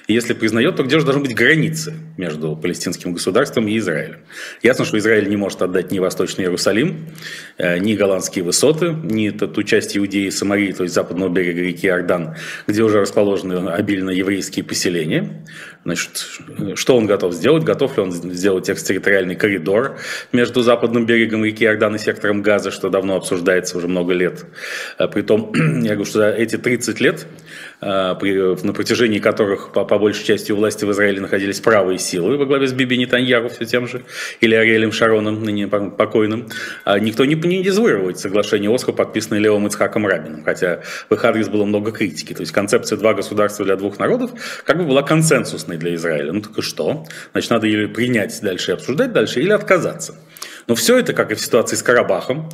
[0.09, 4.19] Если признает, то где же должны быть границы между палестинским государством и Израилем?
[4.63, 7.09] Ясно, что Израиль не может отдать ни Восточный Иерусалим,
[7.59, 11.87] э, ни голландские высоты, ни ту часть Иудеи и Самарии, то есть западного берега реки
[11.87, 12.35] Иордан,
[12.67, 15.45] где уже расположены обильно еврейские поселения.
[15.85, 16.27] Значит,
[16.75, 17.65] что он готов сделать?
[17.65, 19.99] Готов ли он сделать экстерриториальный коридор
[20.31, 24.45] между западным берегом реки Иордан и сектором Газа, что давно обсуждается уже много лет?
[24.99, 25.53] Э, Притом,
[25.83, 27.27] я говорю, что за эти 30 лет
[27.81, 28.15] на
[28.75, 32.67] протяжении которых по, по большей части у власти в Израиле находились правые силы во главе
[32.67, 34.03] с Биби Нетаньяху все тем же,
[34.41, 36.49] или Ариэлем Шароном, ныне покойным,
[36.85, 41.49] а никто не, не дезавуировал соглашение Осло, подписанное Левом Ицхаком Рабином, хотя в их адрес
[41.49, 42.35] было много критики.
[42.35, 44.31] То есть концепция «два государства для двух народов»
[44.65, 46.33] как бы была консенсусной для Израиля.
[46.33, 47.07] Ну так и что?
[47.33, 50.17] Значит, надо или принять дальше и обсуждать дальше, или отказаться.
[50.67, 52.49] Но все это, как и в ситуации с Карабахом,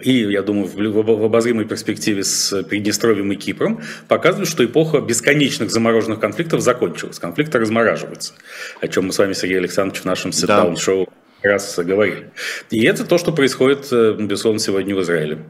[0.00, 6.18] и, я думаю, в обозримой перспективе с Приднестровьем и Кипром, показывают, что эпоха бесконечных замороженных
[6.18, 7.18] конфликтов закончилась.
[7.18, 8.34] Конфликты размораживаются,
[8.80, 11.08] о чем мы с вами, Сергей Александрович, в нашем сетдаун-шоу
[11.42, 12.30] раз говорили.
[12.70, 15.44] И это то, что происходит, э, безусловно, сегодня в Израиле.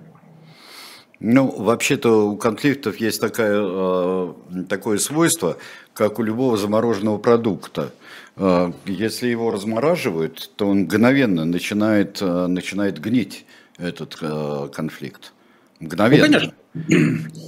[1.21, 4.35] Ну, вообще-то у конфликтов есть такая, э,
[4.69, 5.57] такое свойство,
[5.95, 7.93] как у любого замороженного продукта.
[8.37, 13.47] Э, если его размораживают, то он мгновенно начинает, начинает гнить
[13.79, 15.33] этот э, конфликт.
[15.81, 16.27] Мгновенно.
[16.27, 16.55] Ну, конечно.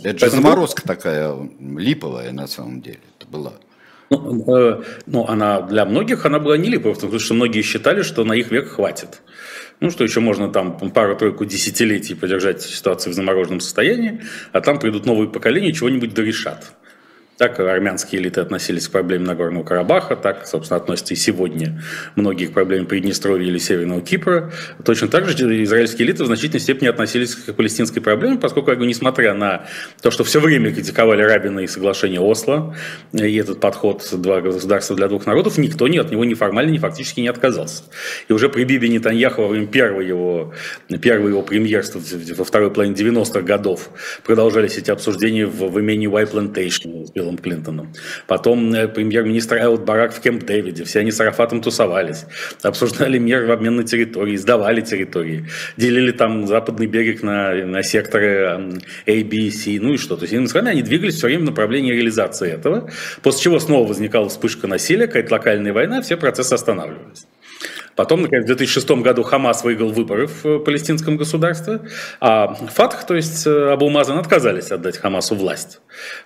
[0.05, 3.55] Это же заморозка такая липовая на самом деле это была.
[4.11, 8.25] Ну, э, ну, она для многих она была не липовая, потому что многие считали, что
[8.25, 9.23] на их век хватит.
[9.81, 15.07] Ну, что еще можно там пару-тройку десятилетий поддержать ситуацию в замороженном состоянии, а там придут
[15.07, 16.73] новые поколения, чего-нибудь дорешат.
[17.39, 21.83] Так армянские элиты относились к проблеме Нагорного Карабаха, так, собственно, относятся и сегодня
[22.15, 24.51] многие к проблеме Приднестровья или Северного Кипра.
[24.87, 28.89] Точно так же израильские элиты в значительной степени относились к палестинской проблеме, поскольку, я говорю,
[28.89, 29.67] несмотря на
[30.01, 32.75] то, что все время критиковали Рабина и соглашение Осло,
[33.13, 36.79] и этот подход «два государства для двух народов», никто ни от него ни формально, ни
[36.79, 37.85] фактически не отказался.
[38.29, 40.55] И уже при Бибе Нетаньяху во время первого его,
[41.03, 42.01] первого его премьерства
[42.35, 43.91] во второй половине 90-х годов
[44.25, 47.93] продолжались эти обсуждения в, в имении White Plantation Биллом Клинтоном.
[48.27, 50.85] Потом э, премьер-министр Элд Барак в Кемп Дэвиде.
[50.85, 52.25] Все они с Арафатом тусовались.
[52.63, 55.47] Обсуждали меры в обмен на территории, сдавали территории.
[55.77, 60.17] Делили там западный берег на, на секторы A, B, C, ну и что.
[60.17, 62.91] То есть, иными словами, они двигались все время в направлении реализации этого.
[63.23, 67.27] После чего снова возникала вспышка насилия, какая-то локальная война, все процессы останавливались.
[67.97, 71.81] Потом, наконец, в 2006 году Хамас выиграл выборы в э, палестинском государстве,
[72.21, 75.81] а Фатх, то есть э, Абу Мазан, отказались отдать Хамасу власть.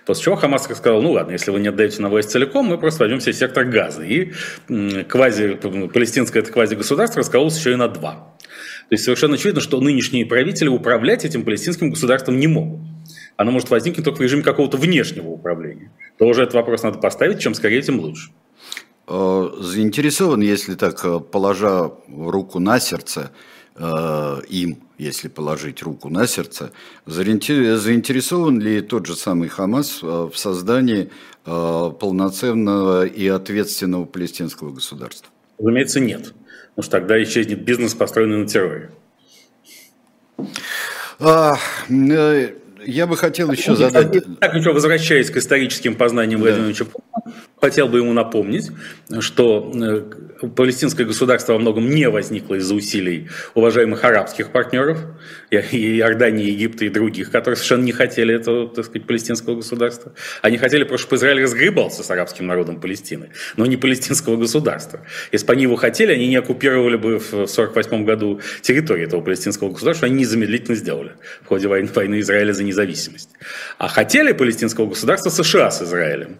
[0.05, 3.05] После чего Хамас сказал, ну ладно, если вы не отдаете на власть целиком, мы просто
[3.05, 4.03] возьмем себе сектор газа.
[4.03, 4.33] И
[4.67, 5.55] квази,
[5.93, 8.35] палестинское это квази-государство раскололось еще и на два.
[8.89, 12.81] То есть совершенно очевидно, что нынешние правители управлять этим палестинским государством не могут.
[13.37, 15.91] Оно может возникнуть только в режиме какого-то внешнего управления.
[16.19, 18.31] То уже этот вопрос надо поставить, чем скорее, тем лучше.
[19.13, 23.31] Э, заинтересован, если так, э, положа руку на сердце,
[23.75, 26.71] э, им, если положить руку на сердце,
[27.05, 31.09] заинтересован ли тот же самый Хамас в создании
[31.43, 35.27] полноценного и ответственного палестинского государства?
[35.57, 36.33] Разумеется, нет.
[36.75, 38.91] Потому что тогда исчезнет бизнес, построенный на терроре.
[41.19, 41.55] А,
[41.89, 44.23] я бы хотел еще задать...
[44.39, 46.45] Так, что, возвращаясь к историческим познаниям да.
[46.45, 46.85] Владимира Ильича
[47.61, 48.71] хотел бы ему напомнить,
[49.19, 54.99] что э, палестинское государство во многом не возникло из-за усилий уважаемых арабских партнеров,
[55.51, 60.13] и Иордании, Египта и других, которые совершенно не хотели этого, так сказать, палестинского государства.
[60.41, 65.01] Они хотели просто, чтобы Израиль разгребался с арабским народом Палестины, но не палестинского государства.
[65.31, 69.69] Если бы они его хотели, они не оккупировали бы в 1948 году территорию этого палестинского
[69.69, 71.11] государства, они незамедлительно сделали
[71.43, 73.29] в ходе войны, войны Израиля за независимость.
[73.77, 76.39] А хотели палестинского государства США с Израилем.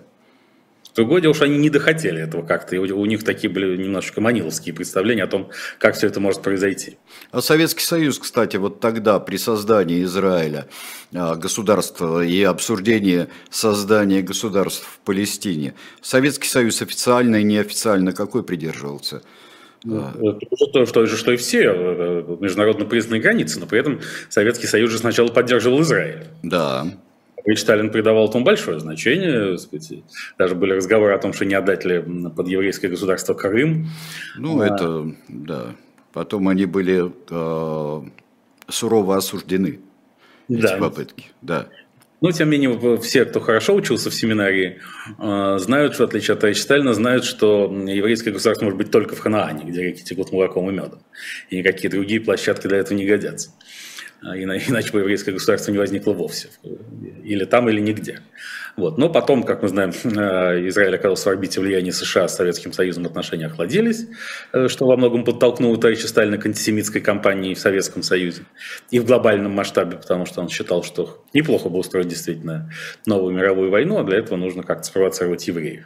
[0.96, 4.76] Другое дело, что они не дохотели этого как-то, и у них такие были немножечко маниловские
[4.76, 5.50] представления о том,
[5.80, 6.98] как все это может произойти.
[7.32, 10.68] А Советский Союз, кстати, вот тогда при создании Израиля
[11.14, 19.22] а, государства и обсуждении создания государств в Палестине, Советский Союз официально и неофициально какой придерживался?
[19.84, 20.40] Ну, а.
[20.74, 24.92] то, что, что и все, э, э, международно признанные границы, но при этом Советский Союз
[24.92, 26.28] же сначала поддерживал Израиль.
[26.44, 26.86] Да.
[27.46, 29.58] Ведь Сталин придавал этому большое значение.
[29.58, 30.04] Сказать,
[30.38, 32.02] даже были разговоры о том, что не отдать ли
[32.36, 33.88] под еврейское государство Крым.
[34.38, 34.66] Ну, а...
[34.66, 35.76] это, да.
[36.14, 38.02] Потом они были э,
[38.68, 39.80] сурово осуждены,
[40.50, 40.78] эти да.
[40.78, 41.28] попытки.
[41.42, 41.68] Да.
[42.20, 44.80] Но, тем не менее, все, кто хорошо учился в семинарии,
[45.18, 49.16] э, знают, что, в отличие от товарища Сталина, знают, что еврейское государство может быть только
[49.16, 51.00] в Ханаане, где реки текут молоком и медом.
[51.50, 53.52] И никакие другие площадки для этого не годятся.
[54.22, 56.50] Иначе бы еврейское государство не возникло вовсе.
[57.24, 58.20] Или там, или нигде.
[58.78, 58.98] Вот.
[58.98, 63.06] Но потом, как мы знаем, э, Израиль оказался в орбите влияния США с Советским Союзом,
[63.06, 64.08] отношения охладились,
[64.54, 68.44] э, что во многом подтолкнуло товарища Сталина к антисемитской кампании в Советском Союзе
[68.90, 72.72] и в глобальном масштабе, потому что он считал, что неплохо бы устроить действительно
[73.06, 75.86] новую мировую войну, а для этого нужно как-то спровоцировать евреев.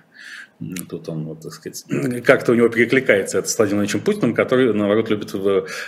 [0.89, 1.83] Тут он, вот, так сказать,
[2.25, 5.33] как-то у него перекликается это с Владимиром Путиным, который, наоборот, любит,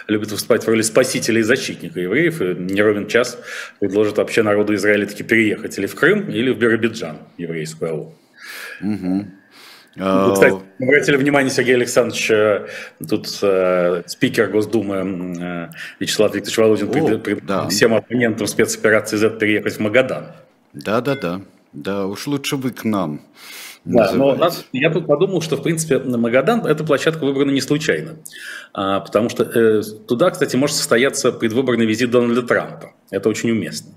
[0.08, 3.40] любит выступать в роли спасителя и защитника евреев, и не ровен час
[3.80, 8.14] предложит вообще народу Израиля таки переехать или в Крым, или в Биробиджан, еврейскую АУ.
[8.82, 9.26] Угу.
[10.00, 12.68] Ну, кстати, обратили внимание, Сергей Александрович, э,
[13.08, 14.96] тут э, спикер Госдумы
[15.40, 17.68] э, Вячеслав Викторович Володин О, пред, да.
[17.70, 20.28] всем оппонентам спецоперации Z переехать в Магадан.
[20.74, 21.42] Да-да-да,
[21.74, 23.22] да, уж лучше вы к нам.
[23.88, 28.18] Да, но нас, я тут подумал, что, в принципе, Магадан, эта площадка выбрана не случайно.
[28.74, 32.92] А, потому что э, туда, кстати, может состояться предвыборный визит Дональда Трампа.
[33.12, 33.94] Это очень уместно.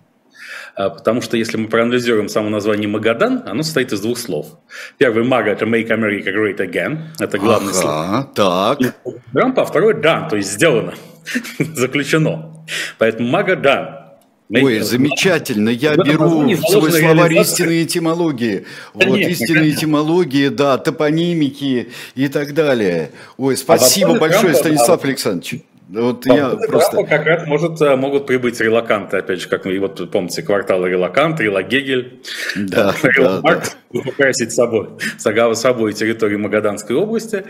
[0.77, 4.59] А, потому что если мы проанализируем само название Магадан, оно состоит из двух слов.
[4.97, 6.99] Первый «Мага»– это «Make America Great Again».
[7.19, 8.31] Это главный ага, слово.
[8.35, 8.79] так.
[9.33, 10.95] Трампа, а второй «Done», то есть «сделано»,
[11.59, 12.65] заключено.
[12.99, 14.00] Поэтому «Магадан»
[14.51, 15.69] Ой, замечательно.
[15.69, 18.67] Я беру в свой словарь истинной этимологии.
[18.95, 23.13] Вот истинные этимологии, да, топонимики и так далее.
[23.37, 25.63] Ой, а спасибо большое, Станислав Александрович.
[25.93, 27.03] Вот я просто...
[27.03, 31.41] как раз может, э, могут прибыть релаканты, опять же, как мы, вот помните, кварталы релакант,
[31.41, 32.23] Релагегель,
[32.55, 33.63] да, да, да.
[33.93, 37.45] украсить собой, Сагава собой территорию Магаданской области.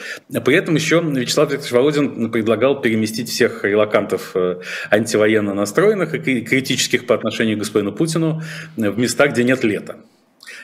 [0.45, 7.07] При этом еще Вячеслав Викторович Володин предлагал переместить всех релакантов э, антивоенно настроенных и критических
[7.07, 8.41] по отношению к господину Путину
[8.77, 9.97] в места, где нет лета.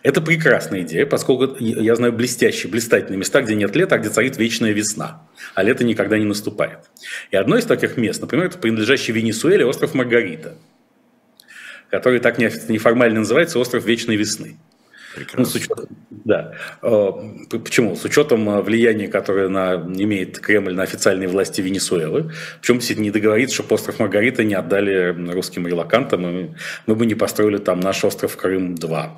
[0.02, 4.36] Это прекрасная идея, поскольку я знаю блестящие, блистательные места, где нет лета, а где царит
[4.36, 6.90] вечная весна, а лето никогда не наступает.
[7.30, 10.56] И одно из таких мест, например, это принадлежащий Венесуэле остров Маргарита,
[11.90, 14.56] который так неформально называется остров вечной весны.
[15.34, 16.52] Ну, с учетом, да.
[16.82, 17.10] Э,
[17.50, 17.96] почему?
[17.96, 22.32] С учетом э, влияния, которое на, имеет Кремль на официальные власти Венесуэлы.
[22.60, 26.50] Причем не договориться, что остров Маргарита не отдали русским релакантам, и
[26.86, 29.10] мы бы не построили там наш остров Крым-2.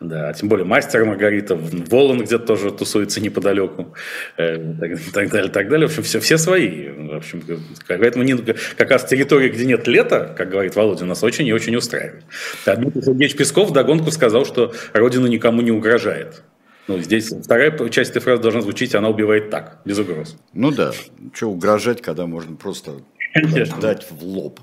[0.00, 3.94] Да, тем более мастер Маргарита, Волан где-то тоже тусуется неподалеку,
[4.36, 5.88] э, так, так далее, так далее.
[5.88, 6.88] В общем, все, все свои.
[6.90, 7.42] В общем,
[7.88, 8.36] поэтому не,
[8.76, 12.24] как раз территория, где нет лета, как говорит Володя, нас очень и очень устраивает.
[12.66, 16.42] А Дмитрий Сергеевич Песков догонку сказал, что Родина никому не угрожает.
[16.86, 20.36] Ну, здесь вторая часть этой фразы должна звучить, она убивает так, без угроз.
[20.52, 20.92] Ну да,
[21.32, 22.92] что угрожать, когда можно просто
[23.32, 23.80] Конечно.
[23.80, 24.60] дать в лоб.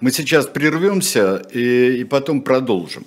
[0.00, 3.04] Мы сейчас прервемся и, и потом продолжим.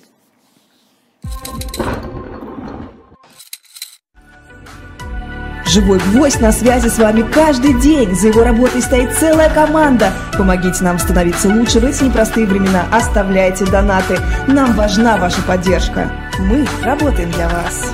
[5.72, 8.14] Живой гвоздь на связи с вами каждый день.
[8.14, 10.12] За его работой стоит целая команда.
[10.38, 12.84] Помогите нам становиться лучше в эти непростые времена.
[12.92, 14.20] Оставляйте донаты.
[14.48, 16.12] Нам важна ваша поддержка.
[16.40, 17.94] Мы работаем для вас.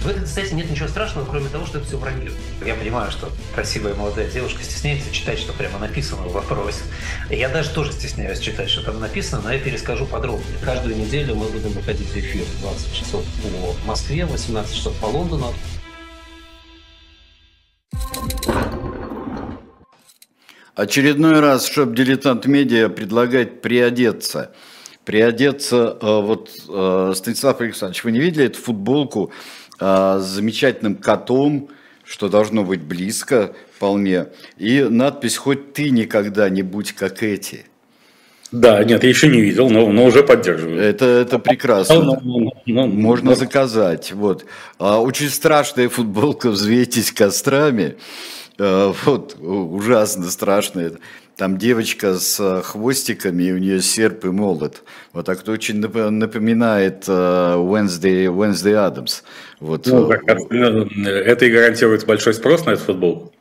[0.00, 2.30] В этой кстати, нет ничего страшного, кроме того, что это все вранье.
[2.64, 6.80] Я понимаю, что красивая молодая девушка стесняется читать, что прямо написано в вопросе.
[7.28, 10.56] Я даже тоже стесняюсь читать, что там написано, но я перескажу подробнее.
[10.64, 15.52] Каждую неделю мы будем выходить в эфир 20 часов по Москве, 18 часов по Лондону.
[20.74, 24.54] Очередной раз чтобы «Дилетант Медиа» предлагает приодеться.
[25.04, 29.30] Приодеться, э, вот, э, Станислав Александрович, вы не видели эту футболку
[29.80, 31.68] с замечательным котом,
[32.04, 34.26] что должно быть близко вполне,
[34.58, 37.64] и надпись «Хоть ты никогда не будь как эти».
[38.52, 40.80] Да, нет, я еще не видел, но, но уже поддерживаю.
[40.80, 42.02] Это, это прекрасно.
[42.02, 44.10] Ну, ну, ну, Можно заказать.
[44.12, 44.44] Вот.
[44.78, 47.96] А, очень страшная футболка «Взвейтесь кострами».
[48.60, 50.92] А, вот, ужасно страшная.
[51.36, 54.82] Там девочка с хвостиками, и у нее серп и молот.
[55.14, 59.22] Вот так это очень напоминает Wednesday, Wednesday Adams.
[59.58, 59.86] Вот.
[59.86, 63.32] Ну, как, это и гарантирует большой спрос на эту футболку.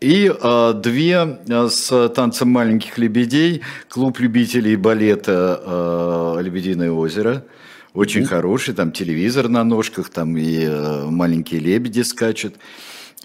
[0.00, 0.32] И
[0.76, 7.44] две с танцем маленьких лебедей, клуб любителей балета «Лебединое озеро».
[7.94, 8.26] Очень mm-hmm.
[8.26, 10.68] хороший, там телевизор на ножках, там и
[11.10, 12.54] маленькие лебеди скачут.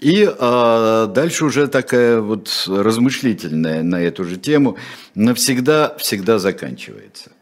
[0.00, 4.76] И а, дальше уже такая вот размышлительная на эту же тему
[5.14, 7.32] навсегда всегда заканчивается.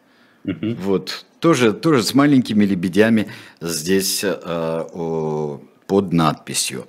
[0.45, 0.77] Угу.
[0.83, 3.29] Вот тоже тоже с маленькими лебедями
[3.61, 5.61] здесь а, о,
[5.95, 6.89] под надписью.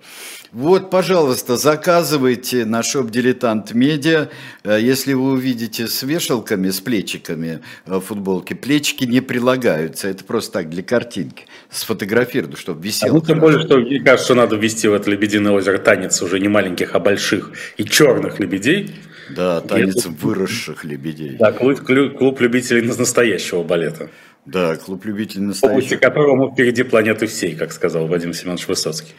[0.51, 4.29] Вот, пожалуйста, заказывайте на шоп Дилетант Медиа.
[4.63, 10.07] Если вы увидите с вешалками, с плечиками э, футболки, плечики не прилагаются.
[10.07, 11.45] Это просто так, для картинки.
[11.69, 13.11] Сфотографировать, чтобы висело.
[13.11, 16.19] А ну, тем более, что мне кажется, что надо ввести в это лебединое озеро танец
[16.23, 18.95] уже не маленьких, а больших и черных лебедей.
[19.29, 21.37] Да, танец выросших лебедей.
[21.37, 24.09] Да, клуб, клуб любителей настоящего балета.
[24.45, 25.53] Да, клуб любителей.
[25.61, 29.13] Области которого мы впереди планеты всей, как сказал Вадим Семенович Высоцкий.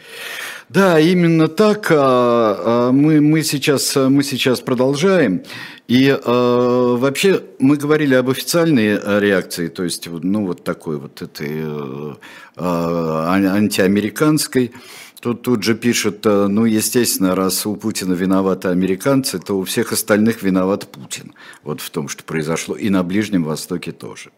[0.69, 1.91] Да, именно так.
[1.91, 5.43] А, а, мы, мы, сейчас, мы сейчас продолжаем.
[5.87, 11.61] И э, вообще мы говорили об официальной реакции, то есть, ну, вот такой вот этой
[11.61, 12.13] э,
[12.57, 14.73] антиамериканской.
[15.19, 20.43] Тут, тут же пишут, ну, естественно, раз у Путина виноваты американцы, то у всех остальных
[20.43, 21.33] виноват Путин.
[21.63, 22.75] Вот в том, что произошло.
[22.75, 24.29] И на Ближнем Востоке тоже.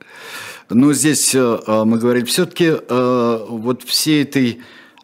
[0.70, 4.62] Но здесь мы говорили, все-таки вот всей этой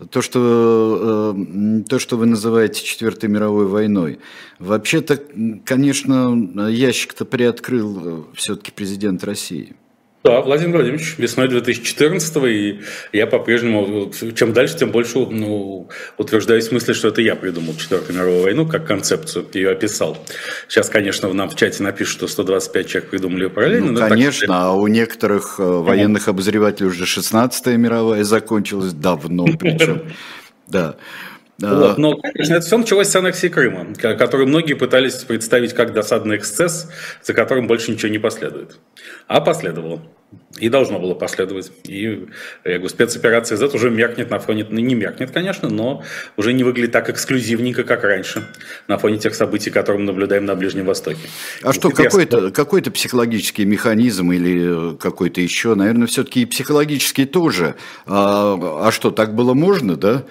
[0.09, 4.19] то, что, э, то, что вы называете Четвертой мировой войной,
[4.59, 5.21] вообще-то,
[5.63, 9.76] конечно, ящик-то приоткрыл э, все-таки президент России.
[10.26, 12.82] Да, Владимир Владимирович, весной 2014 и
[13.13, 18.17] я по-прежнему, чем дальше, тем больше ну, утверждаюсь в мысли, что это я придумал Четвертую
[18.17, 20.17] мировую войну, как концепцию, ее описал.
[20.67, 23.91] Сейчас, конечно, нам в чате напишут, что 125 человек придумали ее параллельно.
[23.91, 24.55] Ну, конечно, так...
[24.57, 30.01] а у некоторых э, военных обозревателей уже 16-я мировая закончилась давно причем.
[30.67, 30.95] Да.
[31.60, 31.97] Вот.
[31.97, 36.89] Но, конечно, это все началось с аннексии Крыма, которую многие пытались представить как досадный эксцесс,
[37.24, 38.78] за которым больше ничего не последует.
[39.28, 40.01] А последовало.
[40.60, 41.72] И должно было последовать.
[41.86, 42.28] И,
[42.66, 46.03] я говорю, спецоперация Z уже меркнет на фоне, ну, не меркнет, конечно, но
[46.36, 48.43] уже не выглядит так эксклюзивненько, как раньше,
[48.88, 51.20] на фоне тех событий, которые мы наблюдаем на Ближнем Востоке.
[51.62, 57.76] А что, какой-то какой психологический механизм или какой-то еще, наверное, все-таки и психологический тоже.
[58.06, 60.24] А, а что, так было можно, да?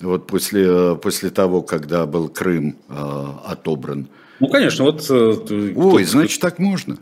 [0.00, 4.08] Вот после, после того, когда был Крым э, отобран?
[4.40, 5.06] Ну, конечно, вот...
[5.10, 6.10] Э, Ой, тут...
[6.10, 6.98] значит, так можно.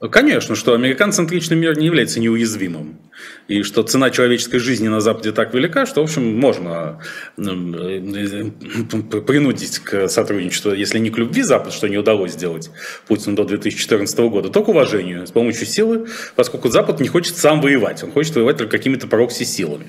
[0.00, 2.98] Конечно, что американцентричный мир не является неуязвимым.
[3.48, 7.00] И что цена человеческой жизни на Западе так велика, что, в общем, можно
[7.36, 7.42] э,
[9.26, 12.70] принудить к сотрудничеству, если не к любви Запад, что не удалось сделать
[13.08, 16.06] Путину до 2014 года, то к уважению с помощью силы,
[16.36, 19.88] поскольку Запад не хочет сам воевать, он хочет воевать только какими-то прокси-силами.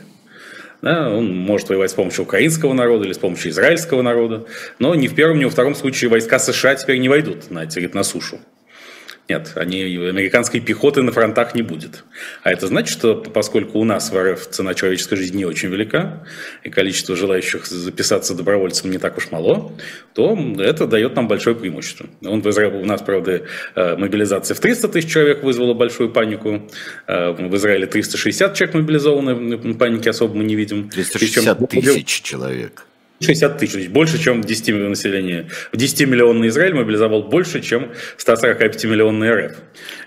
[0.81, 4.45] Да, он может воевать с помощью украинского народа или с помощью израильского народа,
[4.79, 8.03] но ни в первом, ни во втором случае войска США теперь не войдут на, на
[8.03, 8.39] сушу.
[9.29, 12.03] Нет, они, американской пехоты на фронтах не будет.
[12.41, 16.25] А это значит, что поскольку у нас в РФ цена человеческой жизни не очень велика,
[16.63, 19.71] и количество желающих записаться добровольцем не так уж мало,
[20.15, 22.07] то это дает нам большое преимущество.
[22.25, 23.43] Он у нас, правда,
[23.75, 26.67] э, мобилизация в 300 тысяч человек вызвала большую панику.
[27.05, 30.89] Э, в Израиле 360 человек мобилизованы, паники особо мы не видим.
[30.89, 32.88] 360 тысяч человек.
[33.21, 35.49] 60 тысяч, больше, чем 10 миллионов населения.
[35.71, 39.57] В 10-миллионный Израиль мобилизовал больше, чем 145-миллионный РФ.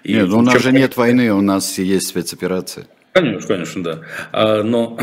[0.04, 0.62] И нет, ну, у нас чем...
[0.62, 2.86] же нет войны, у нас есть спецоперации.
[3.12, 4.00] Конечно, конечно, да.
[4.32, 4.96] А, но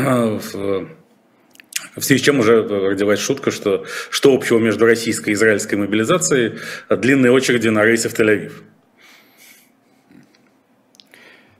[1.96, 6.58] в связи с чем уже родилась шутка, что что общего между российской и израильской мобилизацией
[6.88, 8.52] длинные очереди на рейсы в Тель-Авив.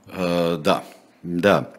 [0.07, 0.83] Uh, да,
[1.23, 1.71] да.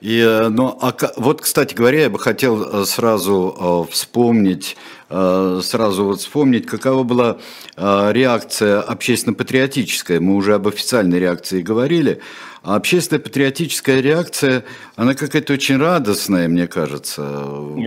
[0.00, 4.76] И, ну, а, вот, кстати говоря, я бы хотел э, сразу э, вспомнить,
[5.08, 7.38] сразу вот вспомнить, какова была
[7.78, 10.20] реакция общественно-патриотическая.
[10.20, 12.20] Мы уже об официальной реакции говорили.
[12.68, 14.62] А общественная патриотическая реакция,
[14.94, 17.22] она какая-то очень радостная, мне кажется.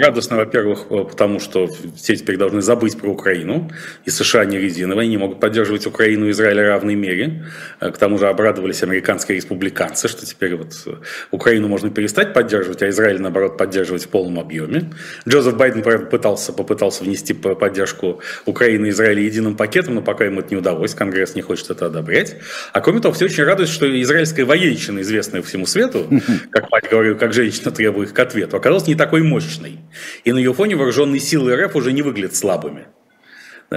[0.02, 3.70] Радостная, во-первых, потому что все теперь должны забыть про Украину,
[4.06, 7.46] и США не резиновые, они могут поддерживать Украину и Израиль в равной мере.
[7.80, 10.74] К тому же обрадовались американские республиканцы, что теперь вот
[11.30, 14.90] Украину можно перестать поддерживать, а Израиль, наоборот, поддерживать в полном объеме.
[15.30, 20.40] Джозеф Байден, правда, пытался, попытался внести поддержку Украины и Израиля единым пакетом, но пока ему
[20.40, 22.38] это не удалось, Конгресс не хочет это одобрять.
[22.74, 26.08] А кроме того, все очень радуются, что израильская военная военщина, известная всему свету,
[26.52, 29.80] как мать говорю, как женщина требует к ответу, оказалась не такой мощной.
[30.24, 32.86] И на ее фоне вооруженные силы РФ уже не выглядят слабыми.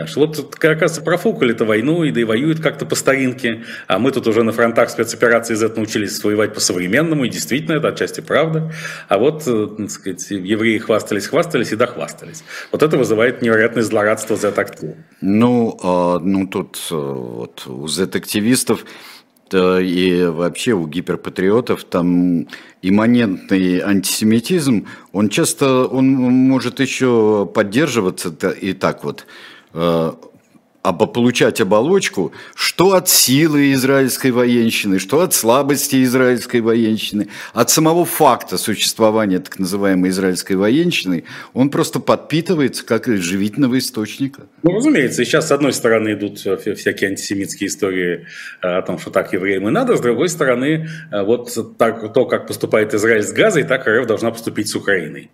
[0.07, 4.27] Что вот, оказывается, профукали-то войну, и да и воюют как-то по старинке, а мы тут
[4.27, 8.73] уже на фронтах спецоперации Z научились воевать по-современному, и действительно, это отчасти правда.
[9.09, 12.43] А вот, э, так сказать, евреи хвастались, хвастались и дохвастались.
[12.73, 14.97] Вот это вызывает невероятное злорадство Z-активов.
[15.21, 18.85] Ну, а, ну, тут э, вот у Z-активистов
[19.55, 22.47] и вообще у гиперпатриотов там
[22.83, 29.27] имманентный антисемитизм, он часто, он может еще поддерживаться и так вот.
[29.73, 30.34] Обо,
[30.93, 38.59] получать оболочку, что от силы израильской военщины, что от слабости израильской военщины, от самого факта
[38.59, 41.25] существования так называемой израильской военщины,
[41.55, 44.43] он просто подпитывается как из живительного источника.
[44.63, 48.27] Ну, разумеется, сейчас с одной стороны идут всякие антисемитские истории
[48.63, 52.27] э, о том, что так евреям и надо, с другой стороны, э, вот так, то,
[52.27, 55.31] как поступает Израиль с Газой, так РФ должна поступить с Украиной.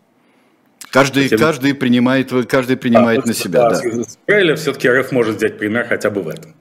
[0.90, 1.36] Каждый, Хотя...
[1.38, 3.70] каждый принимает, каждый принимает а, на себя.
[3.70, 4.02] Да, да.
[4.28, 6.54] Израиля все-таки РФ может взять пример хотя бы в этом.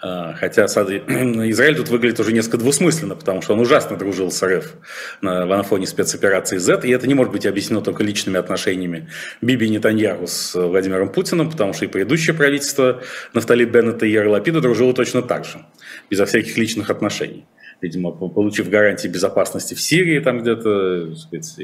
[0.00, 4.74] А, хотя Израиль тут выглядит уже несколько двусмысленно, потому что он ужасно дружил с РФ
[5.20, 9.10] на, на фоне спецоперации Z, и это не может быть объяснено только личными отношениями
[9.42, 13.02] Биби Нетаньяху с Владимиром Путиным, потому что и предыдущее правительство
[13.32, 15.64] Нафтали Беннета и Яр Лапида дружило точно так же,
[16.10, 17.46] безо всяких личных отношений
[17.80, 21.14] видимо, получив гарантии безопасности в Сирии, там где-то,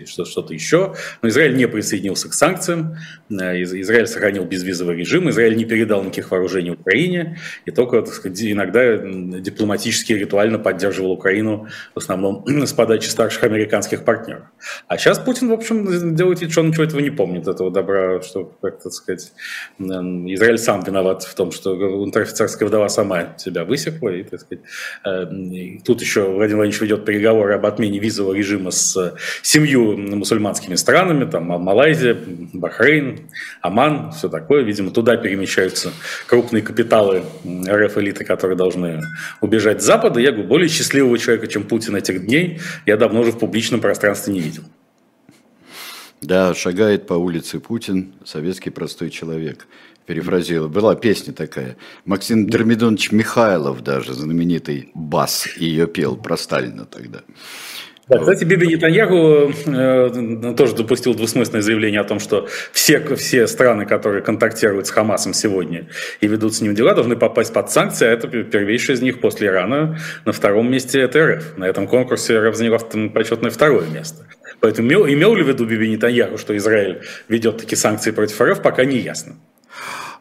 [0.06, 0.94] что-то еще.
[1.22, 2.96] Но Израиль не присоединился к санкциям,
[3.30, 8.40] э, Израиль сохранил безвизовый режим, Израиль не передал никаких вооружений Украине, и только так сказать,
[8.42, 14.44] иногда дипломатически и ритуально поддерживал Украину, в основном с подачи старших американских партнеров.
[14.86, 18.22] А сейчас Путин, в общем, делает вид, что он ничего этого не помнит, этого добра,
[18.22, 19.32] что, как так сказать,
[19.78, 24.64] Израиль сам виноват в том, что унтер-офицерская вдова сама себя высекла, и, так сказать,
[25.04, 31.28] э, тут еще Владимир Владимирович ведет переговоры об отмене визового режима с семью мусульманскими странами,
[31.28, 32.16] там Малайзия,
[32.52, 33.30] Бахрейн,
[33.62, 34.62] Оман, все такое.
[34.62, 35.92] Видимо, туда перемещаются
[36.26, 39.02] крупные капиталы РФ-элиты, которые должны
[39.40, 40.20] убежать с Запада.
[40.20, 44.34] Я говорю, более счастливого человека, чем Путин этих дней, я давно уже в публичном пространстве
[44.34, 44.62] не видел.
[46.20, 49.66] Да, шагает по улице Путин, советский простой человек
[50.07, 50.68] перефразировал.
[50.68, 51.76] Была песня такая.
[52.05, 57.20] Максим Дермидонович Михайлов даже, знаменитый бас, ее пел про Сталина тогда.
[58.07, 63.86] Да, кстати, Биби Нетаньяху э, тоже допустил двусмысленное заявление о том, что все, все страны,
[63.86, 65.88] которые контактируют с Хамасом сегодня
[66.20, 69.46] и ведут с ним дела, должны попасть под санкции, а это первейшая из них после
[69.46, 69.98] Ирана.
[70.26, 71.57] На втором месте это РФ.
[71.57, 74.26] На этом конкурсе РФ заняла почетное второе место.
[74.61, 78.61] Поэтому имел, имел ли в виду Биби Нетаньяху, что Израиль ведет такие санкции против РФ,
[78.61, 79.36] пока не ясно.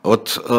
[0.04, 0.54] Вот э,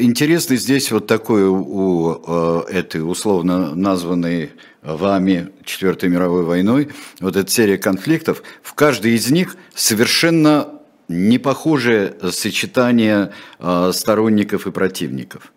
[0.00, 7.50] интересно здесь вот такой у э, этой условно названной вами Четвертой мировой войной, вот эта
[7.50, 10.68] серия конфликтов, в каждой из них совершенно
[11.08, 15.50] непохожее сочетание э, сторонников и противников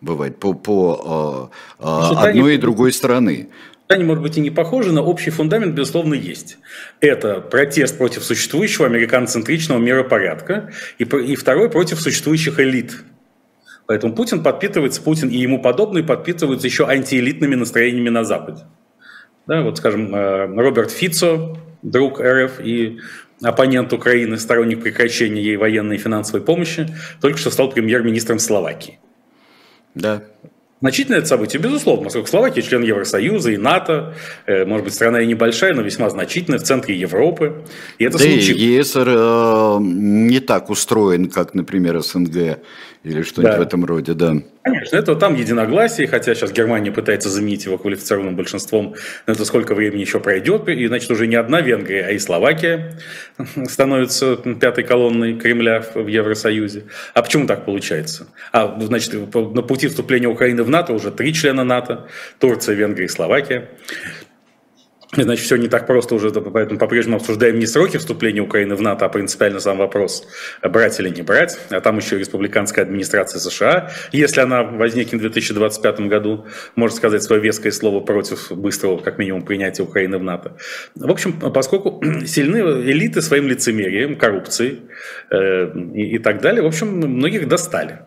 [0.00, 3.50] бывает по, по э, э, одной и другой стороны
[3.90, 6.58] они, может быть, и не похожи, но общий фундамент, безусловно, есть.
[7.00, 13.02] Это протест против существующего американоцентричного миропорядка и, и второй против существующих элит.
[13.86, 18.62] Поэтому Путин подпитывается, Путин и ему подобные подпитываются еще антиэлитными настроениями на Западе.
[19.46, 23.00] Да, вот, скажем, э, Роберт Фицо, друг РФ и
[23.42, 26.86] оппонент Украины, сторонник прекращения ей военной и финансовой помощи,
[27.20, 29.00] только что стал премьер-министром Словакии.
[29.94, 30.22] Да,
[30.80, 34.14] Значительное это событие, безусловно, поскольку Словакия член Евросоюза и НАТО,
[34.46, 37.62] э, может быть, страна и небольшая, но весьма значительная, в центре Европы.
[37.98, 38.62] И это да случилось.
[38.62, 42.60] и ЕС э, не так устроен, как, например, СНГ
[43.04, 43.58] или что-нибудь да.
[43.58, 44.36] в этом роде, да.
[44.62, 48.94] Конечно, это там единогласие, хотя сейчас Германия пытается заменить его квалифицированным большинством,
[49.26, 52.98] но это сколько времени еще пройдет, и значит уже не одна Венгрия, а и Словакия
[53.68, 56.84] становится пятой колонной Кремля в Евросоюзе.
[57.14, 58.26] А почему так получается?
[58.52, 62.08] А, значит, на пути вступления Украины в НАТО уже три члена НАТО,
[62.38, 63.70] Турция, Венгрия и Словакия.
[65.12, 69.06] Значит, все не так просто уже, поэтому по-прежнему обсуждаем не сроки вступления Украины в НАТО,
[69.06, 70.24] а принципиально сам вопрос,
[70.62, 71.58] брать или не брать.
[71.70, 76.46] А там еще республиканская администрация США, если она возникнет в 2025 году,
[76.76, 80.56] может сказать свое веское слово против быстрого, как минимум, принятия Украины в НАТО.
[80.94, 84.82] В общем, поскольку сильны элиты своим лицемерием, коррупцией
[85.30, 88.00] э, и, и так далее, в общем, многих достали.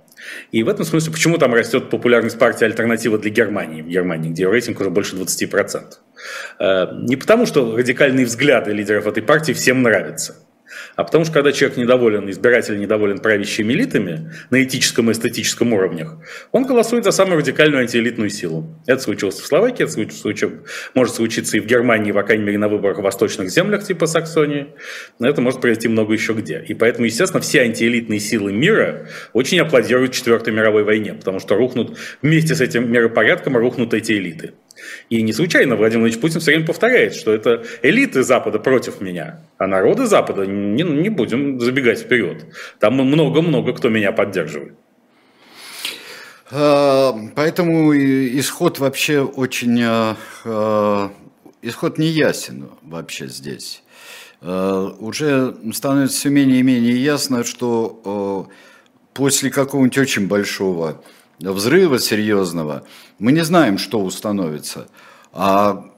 [0.51, 4.47] И в этом смысле, почему там растет популярность партии «Альтернатива для Германии», в Германии, где
[4.47, 5.81] рейтинг уже больше 20%.
[6.59, 10.35] Э, не потому, что радикальные взгляды лидеров этой партии всем нравятся,
[10.95, 16.17] а потому что когда человек недоволен, избиратель недоволен правящими элитами на этическом и эстетическом уровнях,
[16.51, 18.79] он голосует за самую радикальную антиэлитную силу.
[18.85, 20.55] Это случилось в Словакии, это случилось,
[20.93, 24.67] может случиться и в Германии, по крайней мере, на выборах в восточных землях типа Саксонии.
[25.19, 26.63] Но это может произойти много еще где.
[26.67, 31.97] И поэтому, естественно, все антиэлитные силы мира очень аплодируют Четвертой мировой войне, потому что рухнут
[32.21, 34.53] вместе с этим миропорядком рухнут эти элиты.
[35.09, 39.41] И не случайно Владимир Владимирович Путин все время повторяет, что это элиты Запада против меня,
[39.57, 42.45] а народы Запада не, не будем забегать вперед.
[42.79, 44.73] Там много-много кто меня поддерживает.
[46.49, 49.83] Поэтому исход вообще очень...
[51.65, 53.83] Исход не ясен вообще здесь.
[54.41, 58.49] Уже становится все менее и менее ясно, что
[59.13, 61.01] после какого-нибудь очень большого
[61.39, 62.83] взрыва серьезного
[63.19, 64.87] мы не знаем, что установится.
[65.31, 65.92] А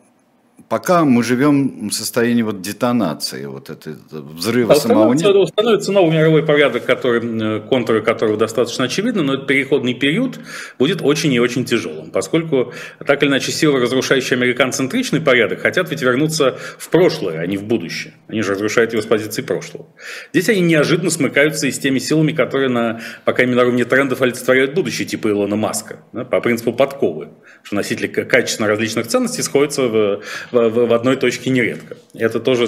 [0.69, 5.37] пока мы живем в состоянии вот детонации, вот этой взрыва а самого неба.
[5.37, 10.39] Установится новый мировой порядок, который, э, контуры которого достаточно очевидны, но этот переходный период
[10.79, 12.73] будет очень и очень тяжелым, поскольку
[13.05, 17.63] так или иначе силы, разрушающие американ-центричный порядок, хотят ведь вернуться в прошлое, а не в
[17.63, 18.13] будущее.
[18.27, 19.87] Они же разрушают его с позиции прошлого.
[20.33, 24.21] Здесь они неожиданно смыкаются и с теми силами, которые, на, пока именно на уровне трендов
[24.21, 27.29] олицетворяют будущее, типа Илона Маска, да, по принципу подковы,
[27.63, 30.21] что носители качественно различных ценностей сходятся в,
[30.51, 31.97] в, в одной точке нередко.
[32.13, 32.67] Это тоже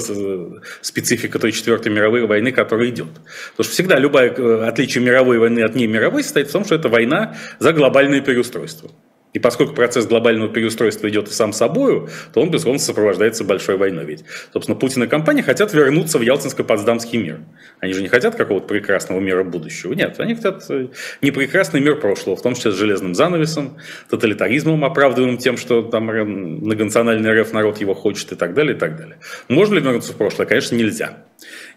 [0.81, 3.09] специфика той Четвертой мировой войны, которая идет.
[3.51, 6.89] Потому что всегда любое э, отличие мировой войны от немировой состоит в том, что это
[6.89, 8.91] война за глобальное переустройство.
[9.37, 14.03] И поскольку процесс глобального переустройства идет сам собою, то он, безусловно, сопровождается большой войной.
[14.03, 17.41] Ведь, собственно, Путин и компания хотят вернуться в Ялтинско-Потсдамский мир.
[17.79, 19.93] Они же не хотят какого-то прекрасного мира будущего.
[19.93, 20.87] Нет, они хотят э,
[21.21, 23.77] не прекрасный мир прошлого, в том числе с железным занавесом,
[24.09, 28.97] тоталитаризмом, оправдываемым тем, что там многонациональный РФ народ его хочет и так далее, и так
[28.97, 29.19] далее.
[29.49, 30.47] Можно ли вернуться в прошлое?
[30.47, 31.25] Конечно, нельзя.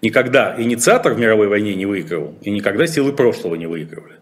[0.00, 4.14] Никогда инициатор в мировой войне не выигрывал, и никогда силы прошлого не выигрывали.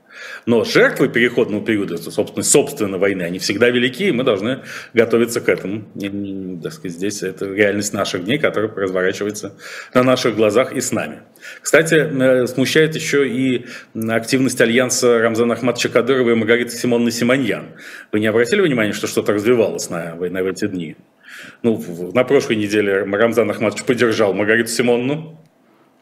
[0.46, 4.60] Но жертвы переходного периода, собственно, собственно войны, они всегда велики, и мы должны
[4.94, 5.84] готовиться к этому.
[5.94, 9.54] И, так сказать, здесь это реальность наших дней, которая разворачивается
[9.94, 11.20] на наших глазах и с нами.
[11.60, 13.66] Кстати, э, смущает еще и
[14.08, 17.68] активность альянса Рамзана Ахматовича Кадырова и Маргариты Симоновны Симоньян.
[18.12, 20.96] Вы не обратили внимания, что что-то развивалось на, на эти дни?
[21.62, 25.38] Ну, на прошлой неделе Рамзан Ахматович поддержал Маргариту Симонну,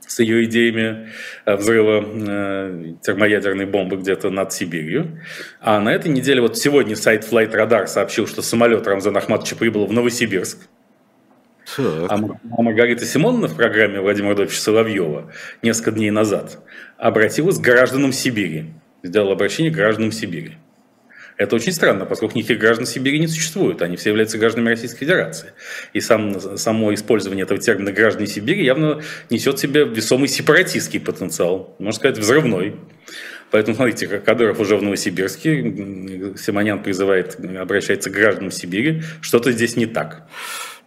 [0.07, 1.11] с ее идеями
[1.45, 5.21] э, взрыва э, термоядерной бомбы где-то над Сибирью.
[5.61, 9.87] А на этой неделе, вот сегодня сайт Flight Radar сообщил, что самолет Рамзана Ахматовича прибыл
[9.87, 10.59] в Новосибирск.
[11.79, 15.33] А, а Маргарита Симоновна в программе Владимира Владимировича Соловьева
[15.63, 16.59] несколько дней назад
[16.97, 18.73] обратилась к гражданам Сибири.
[19.03, 20.57] Сделала обращение к гражданам Сибири.
[21.37, 25.53] Это очень странно, поскольку никаких граждан Сибири не существует, они все являются гражданами Российской Федерации.
[25.93, 31.77] И сам, само использование этого термина «граждане Сибири» явно несет в себе весомый сепаратистский потенциал,
[31.79, 32.77] можно сказать, взрывной.
[33.51, 39.87] Поэтому, смотрите, Кадыров уже в Новосибирске, Симонян призывает, обращается к гражданам Сибири, что-то здесь не
[39.87, 40.29] так.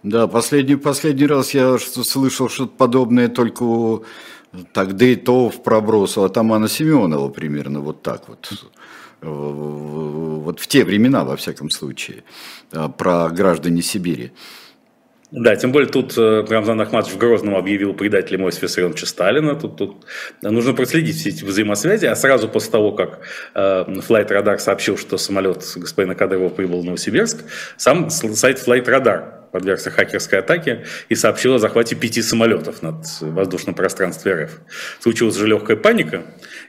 [0.01, 4.05] Да, последний, последний раз я слышал что-то подобное только у
[4.73, 8.51] так, да и то в проброс у Атамана Семенова примерно вот так вот
[9.21, 12.23] вот в те времена, во всяком случае,
[12.71, 14.31] э, про граждане Сибири.
[15.31, 19.55] Да, тем более тут э, Рамзан Ахматович в Грозном объявил предателем Иосифа Виссарионовича Сталина.
[19.55, 20.05] Тут, тут
[20.41, 22.07] нужно проследить все эти взаимосвязи.
[22.07, 23.19] А сразу после того, как
[23.53, 27.43] э, Flight Radar сообщил, что самолет господина Кадырова прибыл в Новосибирск,
[27.77, 33.75] сам сайт Flight Radar подвергся хакерской атаке и сообщил о захвате пяти самолетов над воздушным
[33.75, 34.51] пространством РФ.
[34.99, 36.23] Случилась же легкая паника,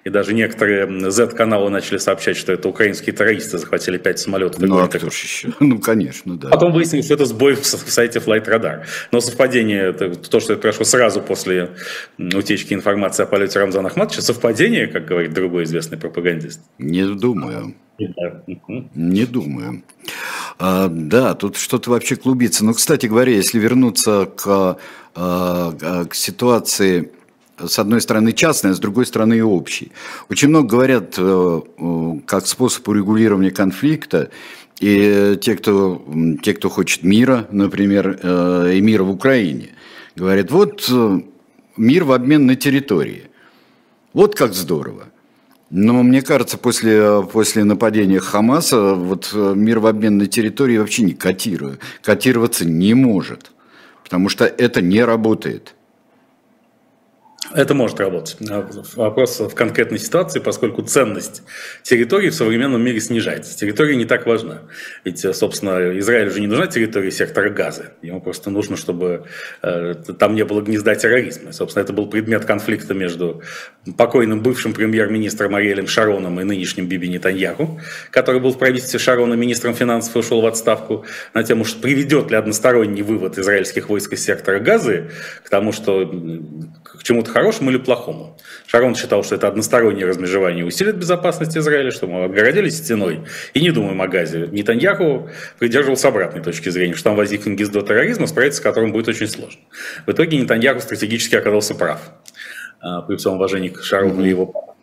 [0.05, 4.61] и даже некоторые Z-каналы начали сообщать, что это украинские террористы захватили пять самолетов.
[4.61, 5.51] Ну, а кто еще?
[5.61, 6.49] Ну, конечно, да.
[6.49, 8.85] Потом выяснилось, что это сбой в сайте Flight Radar.
[9.12, 11.70] Но совпадение, то, что это произошло сразу после
[12.18, 16.61] утечки информации о полете Рамзана Ахматовича, совпадение, как говорит другой известный пропагандист?
[16.78, 17.74] Не думаю.
[18.95, 19.83] Не думаю.
[20.59, 22.65] А, да, тут что-то вообще клубится.
[22.65, 24.79] Но, кстати говоря, если вернуться к,
[25.15, 27.11] а, к ситуации
[27.67, 29.93] с одной стороны частной, а с другой стороны и общей.
[30.29, 31.61] Очень много говорят э,
[32.27, 34.31] как способ урегулирования конфликта,
[34.81, 36.03] и те, кто,
[36.43, 39.71] те, кто хочет мира, например, э, и мира в Украине,
[40.17, 41.21] говорят, вот э,
[41.77, 43.25] мир в обмен на территории.
[44.13, 45.09] Вот как здорово.
[45.71, 51.14] Но мне кажется, после, после нападения Хамаса вот мир в обмен на территории вообще не
[51.14, 51.81] котирует.
[52.03, 53.53] Котироваться не может,
[54.03, 55.77] потому что это не работает.
[57.53, 58.37] Это может работать.
[58.95, 61.43] Вопрос в конкретной ситуации, поскольку ценность
[61.83, 63.57] территории в современном мире снижается.
[63.57, 64.63] Территория не так важна.
[65.05, 67.93] Ведь, собственно, Израилю же не нужна территория сектора газа.
[68.03, 69.25] Ему просто нужно, чтобы
[69.63, 71.53] э, там не было гнезда терроризма.
[71.53, 73.43] Собственно, это был предмет конфликта между
[73.97, 77.81] покойным бывшим премьер-министром Ариэлем Шароном и нынешним Биби Нетаньяху,
[78.11, 82.31] который был в правительстве Шарона министром финансов и ушел в отставку, на тему, что приведет
[82.31, 85.11] ли односторонний вывод израильских войск из сектора газа
[85.45, 86.05] к тому, что
[87.01, 88.37] к чему-то хорошему или плохому.
[88.67, 93.25] Шарон считал, что это одностороннее размежевание усилит безопасность Израиля, что мы отгородились стеной
[93.55, 94.49] и не думаем о газе.
[94.53, 99.29] Нетаньяху придерживался обратной точки зрения, что там возникнет гнездо терроризма, справиться с которым будет очень
[99.29, 99.63] сложно.
[100.07, 102.01] В итоге Нетаньяху стратегически оказался прав,
[102.81, 104.27] а, при всем уважении к Шарону mm-hmm.
[104.27, 104.77] и его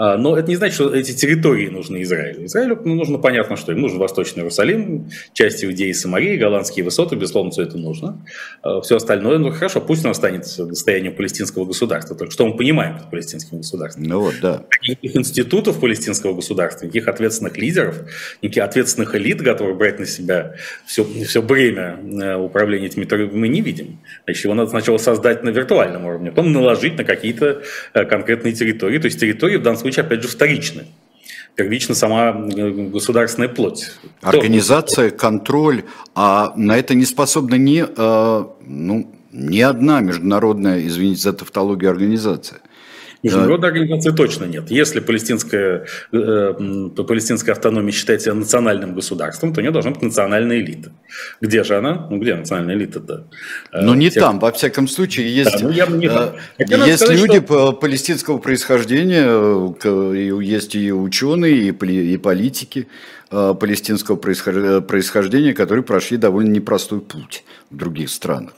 [0.00, 2.46] но это не значит, что эти территории нужны Израилю.
[2.46, 7.16] Израилю ну, нужно понятно, что им нужен Восточный Иерусалим, часть Иудеи и Самарии, голландские высоты,
[7.16, 8.24] безусловно, все это нужно.
[8.62, 12.16] А, все остальное, ну хорошо, пусть оно останется достоянием палестинского государства.
[12.16, 14.04] Только что мы понимаем под палестинским государством?
[14.04, 14.64] Ну вот, да.
[14.82, 17.96] Никаких институтов палестинского государства, никаких ответственных лидеров,
[18.42, 20.54] никаких ответственных элит, готовых брать на себя
[20.86, 23.98] все, все бремя э, управления этими территориями, мы не видим.
[24.24, 27.62] Значит, его надо сначала создать на виртуальном уровне, потом наложить на какие-то
[27.94, 28.98] э, конкретные территории.
[28.98, 30.86] То есть территории в данном случае случае, опять же, вторичны.
[31.56, 33.92] Первично сама э, государственная плоть.
[34.22, 35.82] Организация, контроль,
[36.14, 42.60] а на это не способна ни, э, ну, ни одна международная, извините за тавтологию, организация.
[43.22, 44.70] Международной организации точно нет.
[44.70, 46.54] Если палестинская, э,
[47.06, 50.92] палестинская автономия считается национальным государством, то у нее должна быть национальная элита.
[51.40, 52.06] Где же она?
[52.10, 53.26] Ну, где национальная элита-то?
[53.72, 54.22] Э, Но не Тех...
[54.22, 57.72] там, во всяком случае, есть, да, ну, я, не э, есть сказать, люди что...
[57.72, 62.88] палестинского происхождения, есть и ученые, и, и политики
[63.30, 68.54] э, палестинского происхождения, которые прошли довольно непростой путь в других странах.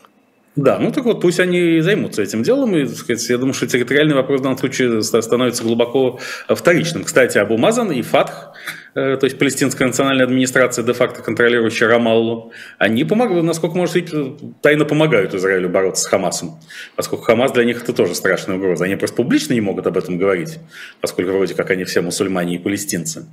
[0.55, 2.77] Да, ну так вот пусть они займутся этим делом.
[2.77, 7.05] И, сказать, я думаю, что территориальный вопрос в данном случае становится глубоко вторичным.
[7.05, 8.53] Кстати, Абу Мазан и Фатх,
[8.95, 14.13] э, то есть палестинская национальная администрация, де-факто контролирующая Рамаллу, они помогают, насколько может быть,
[14.61, 16.61] тайно помогают Израилю бороться с Хамасом.
[16.97, 18.85] Поскольку Хамас для них это тоже страшная угроза.
[18.85, 20.59] Они просто публично не могут об этом говорить,
[21.01, 23.27] поскольку вроде как они все мусульмане и палестинцы.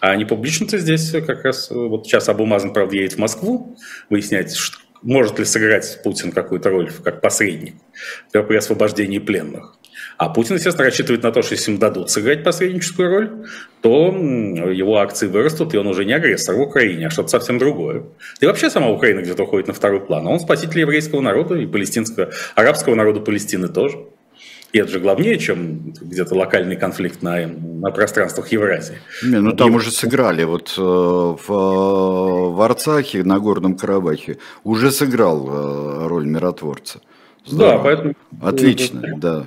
[0.00, 3.78] А они публично-то здесь как раз, вот сейчас Абу Мазан, правда, едет в Москву
[4.10, 4.54] выяснять,
[5.02, 7.74] может ли сыграть Путин какую-то роль как посредник
[8.32, 9.76] при освобождении пленных.
[10.18, 13.46] А Путин, естественно, рассчитывает на то, что если им дадут сыграть посредническую роль,
[13.82, 18.04] то его акции вырастут, и он уже не агрессор в Украине, а что-то совсем другое.
[18.40, 20.26] И вообще сама Украина где-то уходит на второй план.
[20.26, 23.98] Он спаситель еврейского народа и палестинского, арабского народа Палестины тоже.
[24.76, 28.98] И это же главнее, чем где-то локальный конфликт на, на пространствах Евразии.
[29.24, 29.76] Не, ну там и...
[29.76, 30.44] уже сыграли.
[30.44, 37.00] Вот э, в, в Арцахе, на Горном Карабахе, уже сыграл э, роль миротворца.
[37.46, 37.78] Здорово.
[37.78, 38.14] Да, поэтому...
[38.42, 39.46] Отлично, да.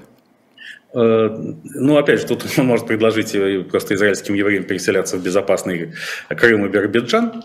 [0.95, 1.29] Э,
[1.63, 3.37] ну, опять же, тут он может предложить
[3.69, 5.93] просто израильским евреям переселяться в безопасный
[6.29, 7.43] Крым и Биробиджан,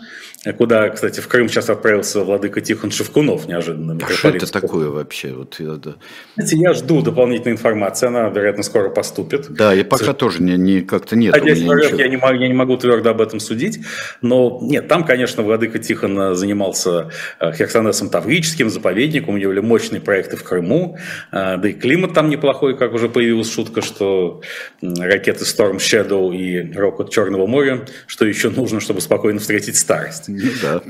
[0.52, 3.98] куда, кстати, в Крым сейчас отправился владыка Тихон Шевкунов неожиданно.
[4.00, 5.32] А что это такое вообще?
[5.32, 5.96] Вот, это...
[6.34, 9.46] Знаете, я жду дополнительной информации, она, вероятно, скоро поступит.
[9.48, 10.14] Да, и пока С...
[10.14, 11.34] тоже не, не, как-то нет.
[11.34, 13.80] А здесь я не, могу, я не могу твердо об этом судить,
[14.20, 20.00] но нет, там, конечно, владыка Тихон занимался э, Херсонесом Таврическим, заповедником, у него были мощные
[20.00, 20.98] проекты в Крыму,
[21.32, 24.42] э, да и климат там неплохой, как уже появилась шутка, что
[24.82, 30.28] ракеты Storm Shadow и Рокот Черного моря, что еще нужно, чтобы спокойно встретить старость.
[30.42, 30.82] Ну, да.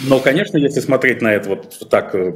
[0.00, 2.34] Но, конечно, если смотреть на это вот так э,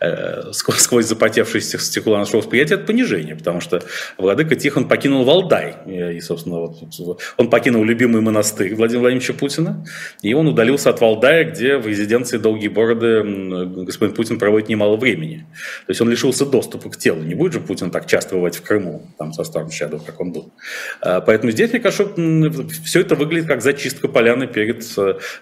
[0.00, 3.82] э сквозь, запотевшие стекла нашего восприятия, это понижение, потому что
[4.16, 9.84] владыка Тихон покинул Валдай, и, собственно, вот, он покинул любимый монастырь Владимира Владимировича Путина,
[10.22, 13.22] и он удалился от Валдая, где в резиденции Долгие Бороды
[13.84, 15.46] господин Путин проводит немало времени.
[15.86, 17.22] То есть он лишился доступа к телу.
[17.22, 20.32] Не будет же Путин так часто бывать в Крыму, там со Storm Shadow, как он
[20.32, 20.52] был.
[21.00, 22.08] А, поэтому здесь, мне кажется,
[22.84, 24.84] все это выглядит как зачистка поляны перед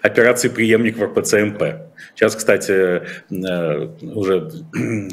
[0.07, 1.63] операцией преемник в РПЦМП.
[2.15, 4.51] Сейчас, кстати, э, уже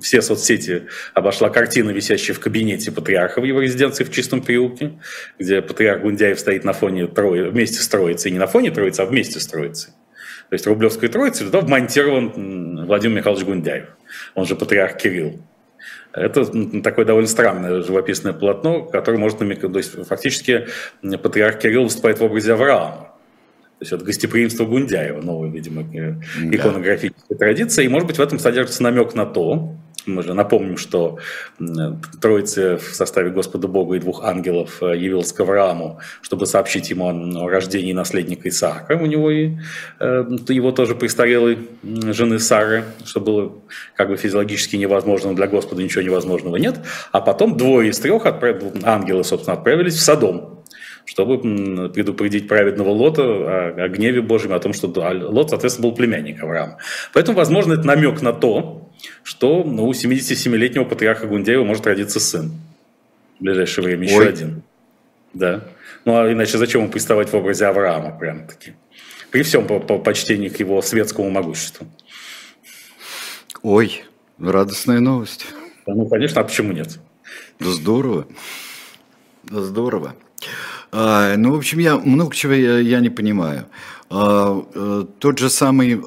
[0.00, 4.92] все соцсети обошла картина, висящая в кабинете патриарха в его резиденции в Чистом переулке,
[5.38, 9.06] где патриарх Гундяев стоит на фоне Трои, вместе с Троицей, не на фоне Троицы, а
[9.06, 9.92] вместе с Троицей.
[10.48, 13.86] То есть Рублевской Троицы туда вмонтирован Владимир Михайлович Гундяев,
[14.34, 15.40] он же патриарх Кирилл.
[16.12, 16.44] Это
[16.82, 20.66] такое довольно странное живописное полотно, которое может намекать, то есть фактически
[21.00, 23.11] патриарх Кирилл выступает в образе Авраама.
[23.82, 27.36] То есть это гостеприимство Гундяева, новая, видимо, иконографическая да.
[27.36, 27.84] традиция.
[27.84, 29.74] И, может быть, в этом содержится намек на то,
[30.06, 31.18] мы же напомним, что
[32.20, 37.08] Троица в составе Господа Бога и двух ангелов э, явился к Аврааму, чтобы сообщить ему
[37.08, 38.92] о рождении наследника Исаака.
[38.94, 39.56] У него и
[39.98, 43.52] э, его тоже престарелой жены Сары, что было
[43.96, 46.76] как бы физиологически невозможно, для Господа ничего невозможного нет.
[47.10, 48.62] А потом двое из трех отправ...
[48.84, 50.61] ангелы, собственно, отправились в Содом,
[51.04, 56.42] чтобы предупредить праведного Лота о, о гневе Божьем, о том, что Лот, соответственно, был племянник
[56.42, 56.78] Авраама.
[57.12, 58.90] Поэтому, возможно, это намек на то,
[59.22, 62.52] что ну, у 77-летнего патриарха Гундеева может родиться сын.
[63.38, 64.28] В ближайшее время еще Ой.
[64.28, 64.62] один.
[65.34, 65.64] Да.
[66.04, 68.74] Ну, а иначе зачем ему приставать в образе Авраама, прям таки?
[69.30, 71.86] При всем по, по почтению к его светскому могуществу.
[73.62, 74.04] Ой,
[74.38, 75.46] радостная новость.
[75.86, 76.98] Да, ну, конечно, а почему нет?
[77.58, 78.26] Да здорово.
[79.44, 80.14] Да здорово.
[80.92, 83.66] А, ну, в общем, я много чего я, я не понимаю.
[84.10, 86.00] тот же самый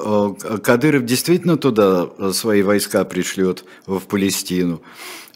[0.62, 4.82] Кадыров действительно туда свои войска пришлет в Палестину.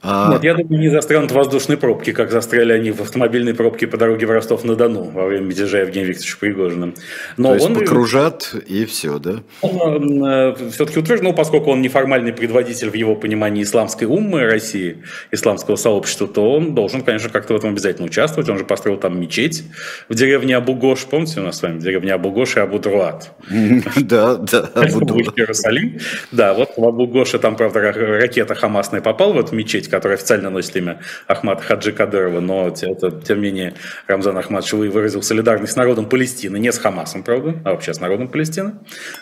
[0.01, 0.31] А...
[0.31, 4.25] Нет, я думаю, не застрянут воздушные пробки, как застряли они в автомобильной пробке по дороге
[4.25, 6.93] в Ростов-на-Дону во время мятежа Евгения Викторовича Пригожина.
[7.35, 7.75] Но То есть он...
[7.75, 9.41] покружат и все, да?
[9.61, 15.03] Он э, все-таки утвержден, ну, поскольку он неформальный предводитель в его понимании исламской уммы России,
[15.31, 18.49] исламского сообщества, то он должен, конечно, как-то в этом обязательно участвовать.
[18.49, 19.63] Он же построил там мечеть
[20.07, 21.07] в деревне Абу-Гош.
[21.07, 23.31] Помните у нас с вами деревня Абу-Гош и Абу-Друат?
[23.99, 24.69] Да, да.
[24.75, 25.37] Абу-Друат.
[25.37, 25.99] Иерусалим.
[26.31, 30.75] Да, вот в Абу-Гоше там, правда, ракета Хамасная попала в эту мечеть, который официально носит
[30.75, 33.73] имя Ахмад Хаджи Кадырова, но это, тем не менее
[34.07, 37.99] Рамзан Ахмад Шилы выразил солидарность с народом Палестины, не с Хамасом, правда, а вообще с
[37.99, 38.75] народом Палестины.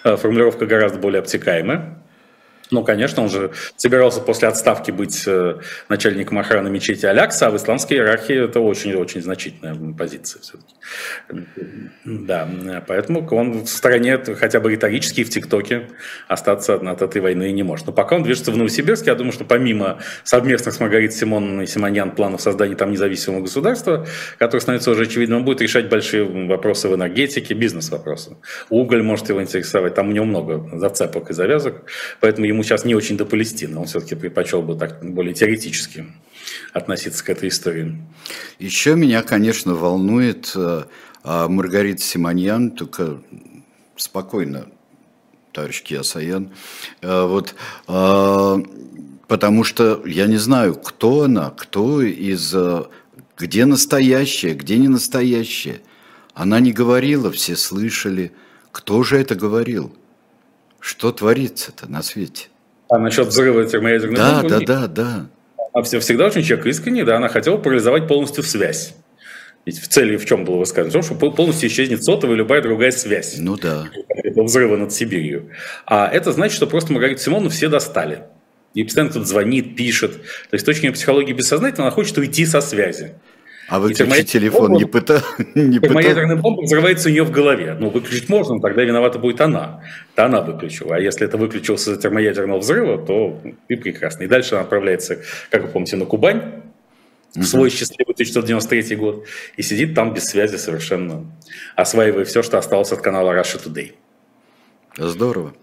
[0.03, 2.03] Э, формулировка гораздо более обтекаемая.
[2.71, 5.59] Ну, конечно, он же собирался после отставки быть э,
[5.89, 10.75] начальником охраны мечети Алякса, а в исламской иерархии это очень-очень значительная позиция все-таки.
[12.05, 12.47] Да,
[12.87, 15.89] поэтому он в стороне хотя бы риторически в ТикТоке
[16.27, 17.87] остаться от этой войны не может.
[17.87, 21.67] Но пока он движется в Новосибирске, я думаю, что помимо совместных с Маргаритой Симоновной и
[21.67, 24.05] Симоньян планов создания там независимого государства,
[24.37, 28.37] который становится уже очевидным, он будет решать большие вопросы в энергетике, бизнес-вопросы.
[28.69, 31.83] Уголь может его интересовать, там у него много зацепок и завязок,
[32.19, 33.77] поэтому ему ему сейчас не очень до Палестины.
[33.77, 36.07] Он все-таки предпочел бы так более теоретически
[36.73, 37.95] относиться к этой истории.
[38.57, 40.83] Еще меня, конечно, волнует э,
[41.23, 43.21] а Маргарита Симоньян, только
[43.95, 44.69] спокойно,
[45.51, 46.49] товарищ Киасаян.
[47.01, 47.53] Э, вот,
[47.87, 48.55] э,
[49.27, 52.55] потому что я не знаю, кто она, кто из...
[53.37, 55.81] Где настоящая, где не настоящая.
[56.33, 58.31] Она не говорила, все слышали.
[58.71, 59.95] Кто же это говорил?
[60.79, 62.47] Что творится-то на свете?
[62.89, 64.49] А насчет взрыва термоядерной да, бомбы?
[64.49, 65.27] Да, да, да.
[65.73, 68.95] Она всегда очень человек искренний, да, она хотела парализовать полностью связь.
[69.65, 70.89] Ведь в цели в чем было высказано?
[70.89, 73.35] В том, что полностью исчезнет сотовая и любая другая связь.
[73.37, 73.89] Ну да.
[74.07, 75.51] Этого взрыва над Сибирью.
[75.85, 78.23] А это значит, что просто Маргариту Симоновну все достали.
[78.73, 80.13] И постоянно кто-то звонит, пишет.
[80.13, 83.15] То есть с точки зрения психологии бессознательно она хочет уйти со связи.
[83.67, 85.21] А выключить телефон не, пыта...
[85.55, 85.99] не пытал?
[85.99, 87.75] Ядерная бомба взрывается у нее в голове.
[87.77, 89.83] Ну, выключить можно, тогда виновата будет она.
[90.15, 90.95] То она выключила.
[90.95, 94.23] А если это выключился из-за термоядерного взрыва, то и прекрасно.
[94.23, 96.63] И дальше она отправляется, как вы помните, на Кубань,
[97.35, 99.25] в свой счастливый 1993 год,
[99.57, 101.25] и сидит там без связи совершенно,
[101.75, 103.91] осваивая все, что осталось от канала Russia Today.
[104.97, 105.53] Здорово.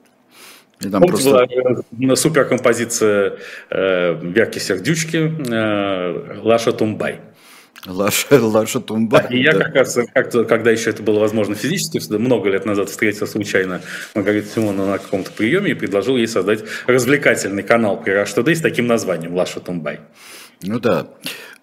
[0.80, 1.46] И там Помните, просто...
[1.90, 3.38] была э, суперкомпозиция
[3.70, 7.20] э, Верки Сердючки э, «Лаша Тумбай».
[7.86, 9.22] Лаша, Лаша Тумба.
[9.22, 12.90] Да, и я как раз, как когда еще это было возможно физически, много лет назад
[12.90, 13.80] встретился случайно
[14.14, 18.86] Маргариту Симоньян на каком-то приеме и предложил ей создать развлекательный канал при Today с таким
[18.86, 20.00] названием «Лаша Тумбай».
[20.62, 21.06] Ну да.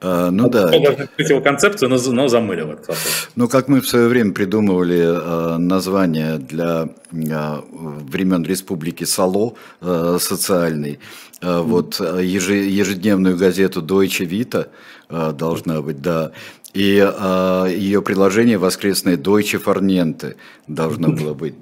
[0.04, 0.72] А, ну да.
[1.18, 3.30] Хотел концепцию, но, но замылил этот вопрос.
[3.36, 6.90] Ну, как мы в свое время придумывали а, название для
[7.32, 11.00] а, времен Республики Сало а, социальный,
[11.42, 14.70] а, вот ежедневную газету Deutsche Vita
[15.12, 16.32] должна быть, да.
[16.74, 20.36] И а, ее предложение воскресное Deutsche Farniente
[20.68, 21.56] должно было быть.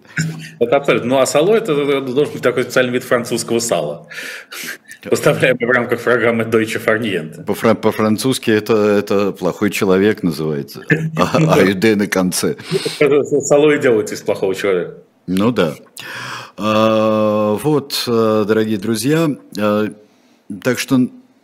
[0.59, 1.09] Это абсолютно.
[1.09, 4.07] Ну, а сало это должен быть такой специальный вид французского сала.
[5.09, 7.43] Поставляемый в рамках программы Deutsche Farniente.
[7.75, 10.83] По-французски это, это плохой человек называется.
[11.17, 12.57] А, а ЮД на конце.
[13.41, 14.95] Сало и делается из плохого человека.
[15.25, 15.73] Ну да.
[16.57, 19.29] А, вот, дорогие друзья,
[20.61, 20.99] так что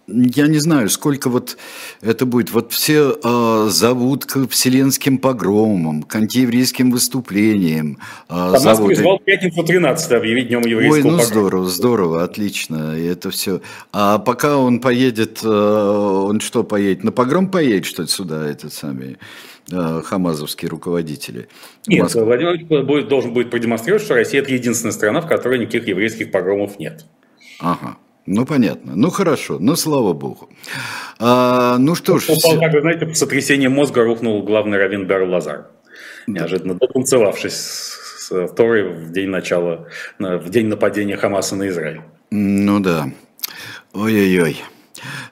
[0.07, 1.57] я не знаю, сколько вот
[2.01, 2.51] это будет.
[2.51, 7.97] Вот все э, зовут к вселенским погромам, к антиеврейским выступлениям.
[8.29, 8.89] Э, Там зовут...
[8.89, 11.23] призвал пятницу 13 объявить днем еврейского Ой, ну погрома.
[11.23, 12.95] здорово, здорово, отлично.
[12.95, 13.61] Это все.
[13.91, 17.03] А пока он поедет, э, он что поедет?
[17.03, 19.17] На погром поедет, что ли, сюда, этот самый
[19.71, 21.47] э, хамазовские руководители?
[21.87, 26.31] Нет, Владимир будет, должен будет продемонстрировать, что Россия– это единственная страна, в которой никаких еврейских
[26.31, 27.05] погромов нет.
[27.59, 27.97] Ага.
[28.25, 28.93] Ну, понятно.
[28.95, 29.57] Ну, хорошо.
[29.59, 30.49] Ну, слава богу.
[31.19, 32.29] А, ну, что ж...
[32.29, 35.67] Упал, как вы знаете, по сотрясению мозга рухнул главный раввин Бер Лазар.
[36.27, 42.01] Неожиданно дотанцевавшись с Торой в день начала, в день нападения Хамаса на Израиль.
[42.31, 43.11] Ну, да.
[43.93, 44.61] Ой-ой-ой.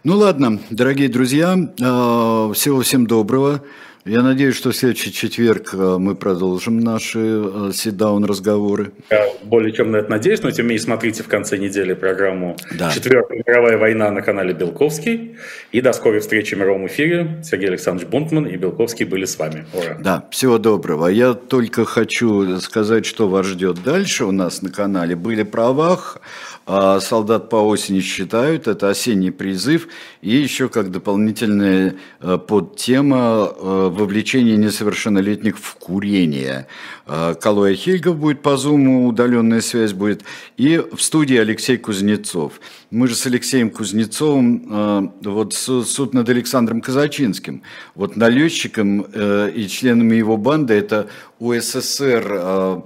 [0.03, 3.63] Ну, ладно, дорогие друзья, а, всего всем доброго.
[4.05, 8.91] Я надеюсь, что в следующий четверг э, мы продолжим наши сидаун э, разговоры.
[9.09, 12.57] Я более чем на это надеюсь, но тем не менее смотрите в конце недели программу
[12.77, 12.91] да.
[12.91, 15.37] «Четвертая мировая война» на канале Белковский.
[15.71, 17.41] И до скорой встречи в мировом эфире.
[17.45, 19.65] Сергей Александрович Бунтман и Белковский были с вами.
[19.73, 19.97] Ура.
[19.97, 21.07] Да, всего доброго.
[21.07, 25.15] Я только хочу сказать, что вас ждет дальше у нас на канале.
[25.15, 26.17] Были правах,
[26.65, 29.87] солдат по осени считают, это осенний призыв.
[30.21, 36.67] И еще как дополнительная э, подтема вовлечение несовершеннолетних в курение.
[37.05, 40.23] Калоя Хильгов будет по зуму, удаленная связь будет.
[40.55, 42.61] И в студии Алексей Кузнецов.
[42.91, 47.63] Мы же с Алексеем Кузнецовым, вот суд над Александром Казачинским.
[47.95, 51.09] Вот налетчиком и членами его банды это
[51.39, 52.83] УССР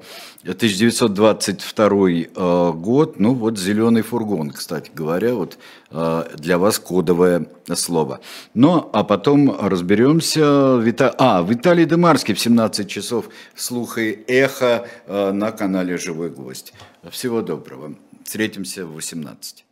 [0.52, 5.58] 1922 э, год, ну вот зеленый фургон, кстати говоря, вот
[5.92, 8.22] э, для вас кодовое слово.
[8.54, 10.78] Ну, а потом разберемся.
[10.78, 11.14] Вита...
[11.18, 16.74] А, Виталий Демарский в 17 часов слуха и эхо э, на канале «Живой гвоздь».
[17.12, 17.96] Всего доброго.
[18.24, 19.67] Встретимся в 18.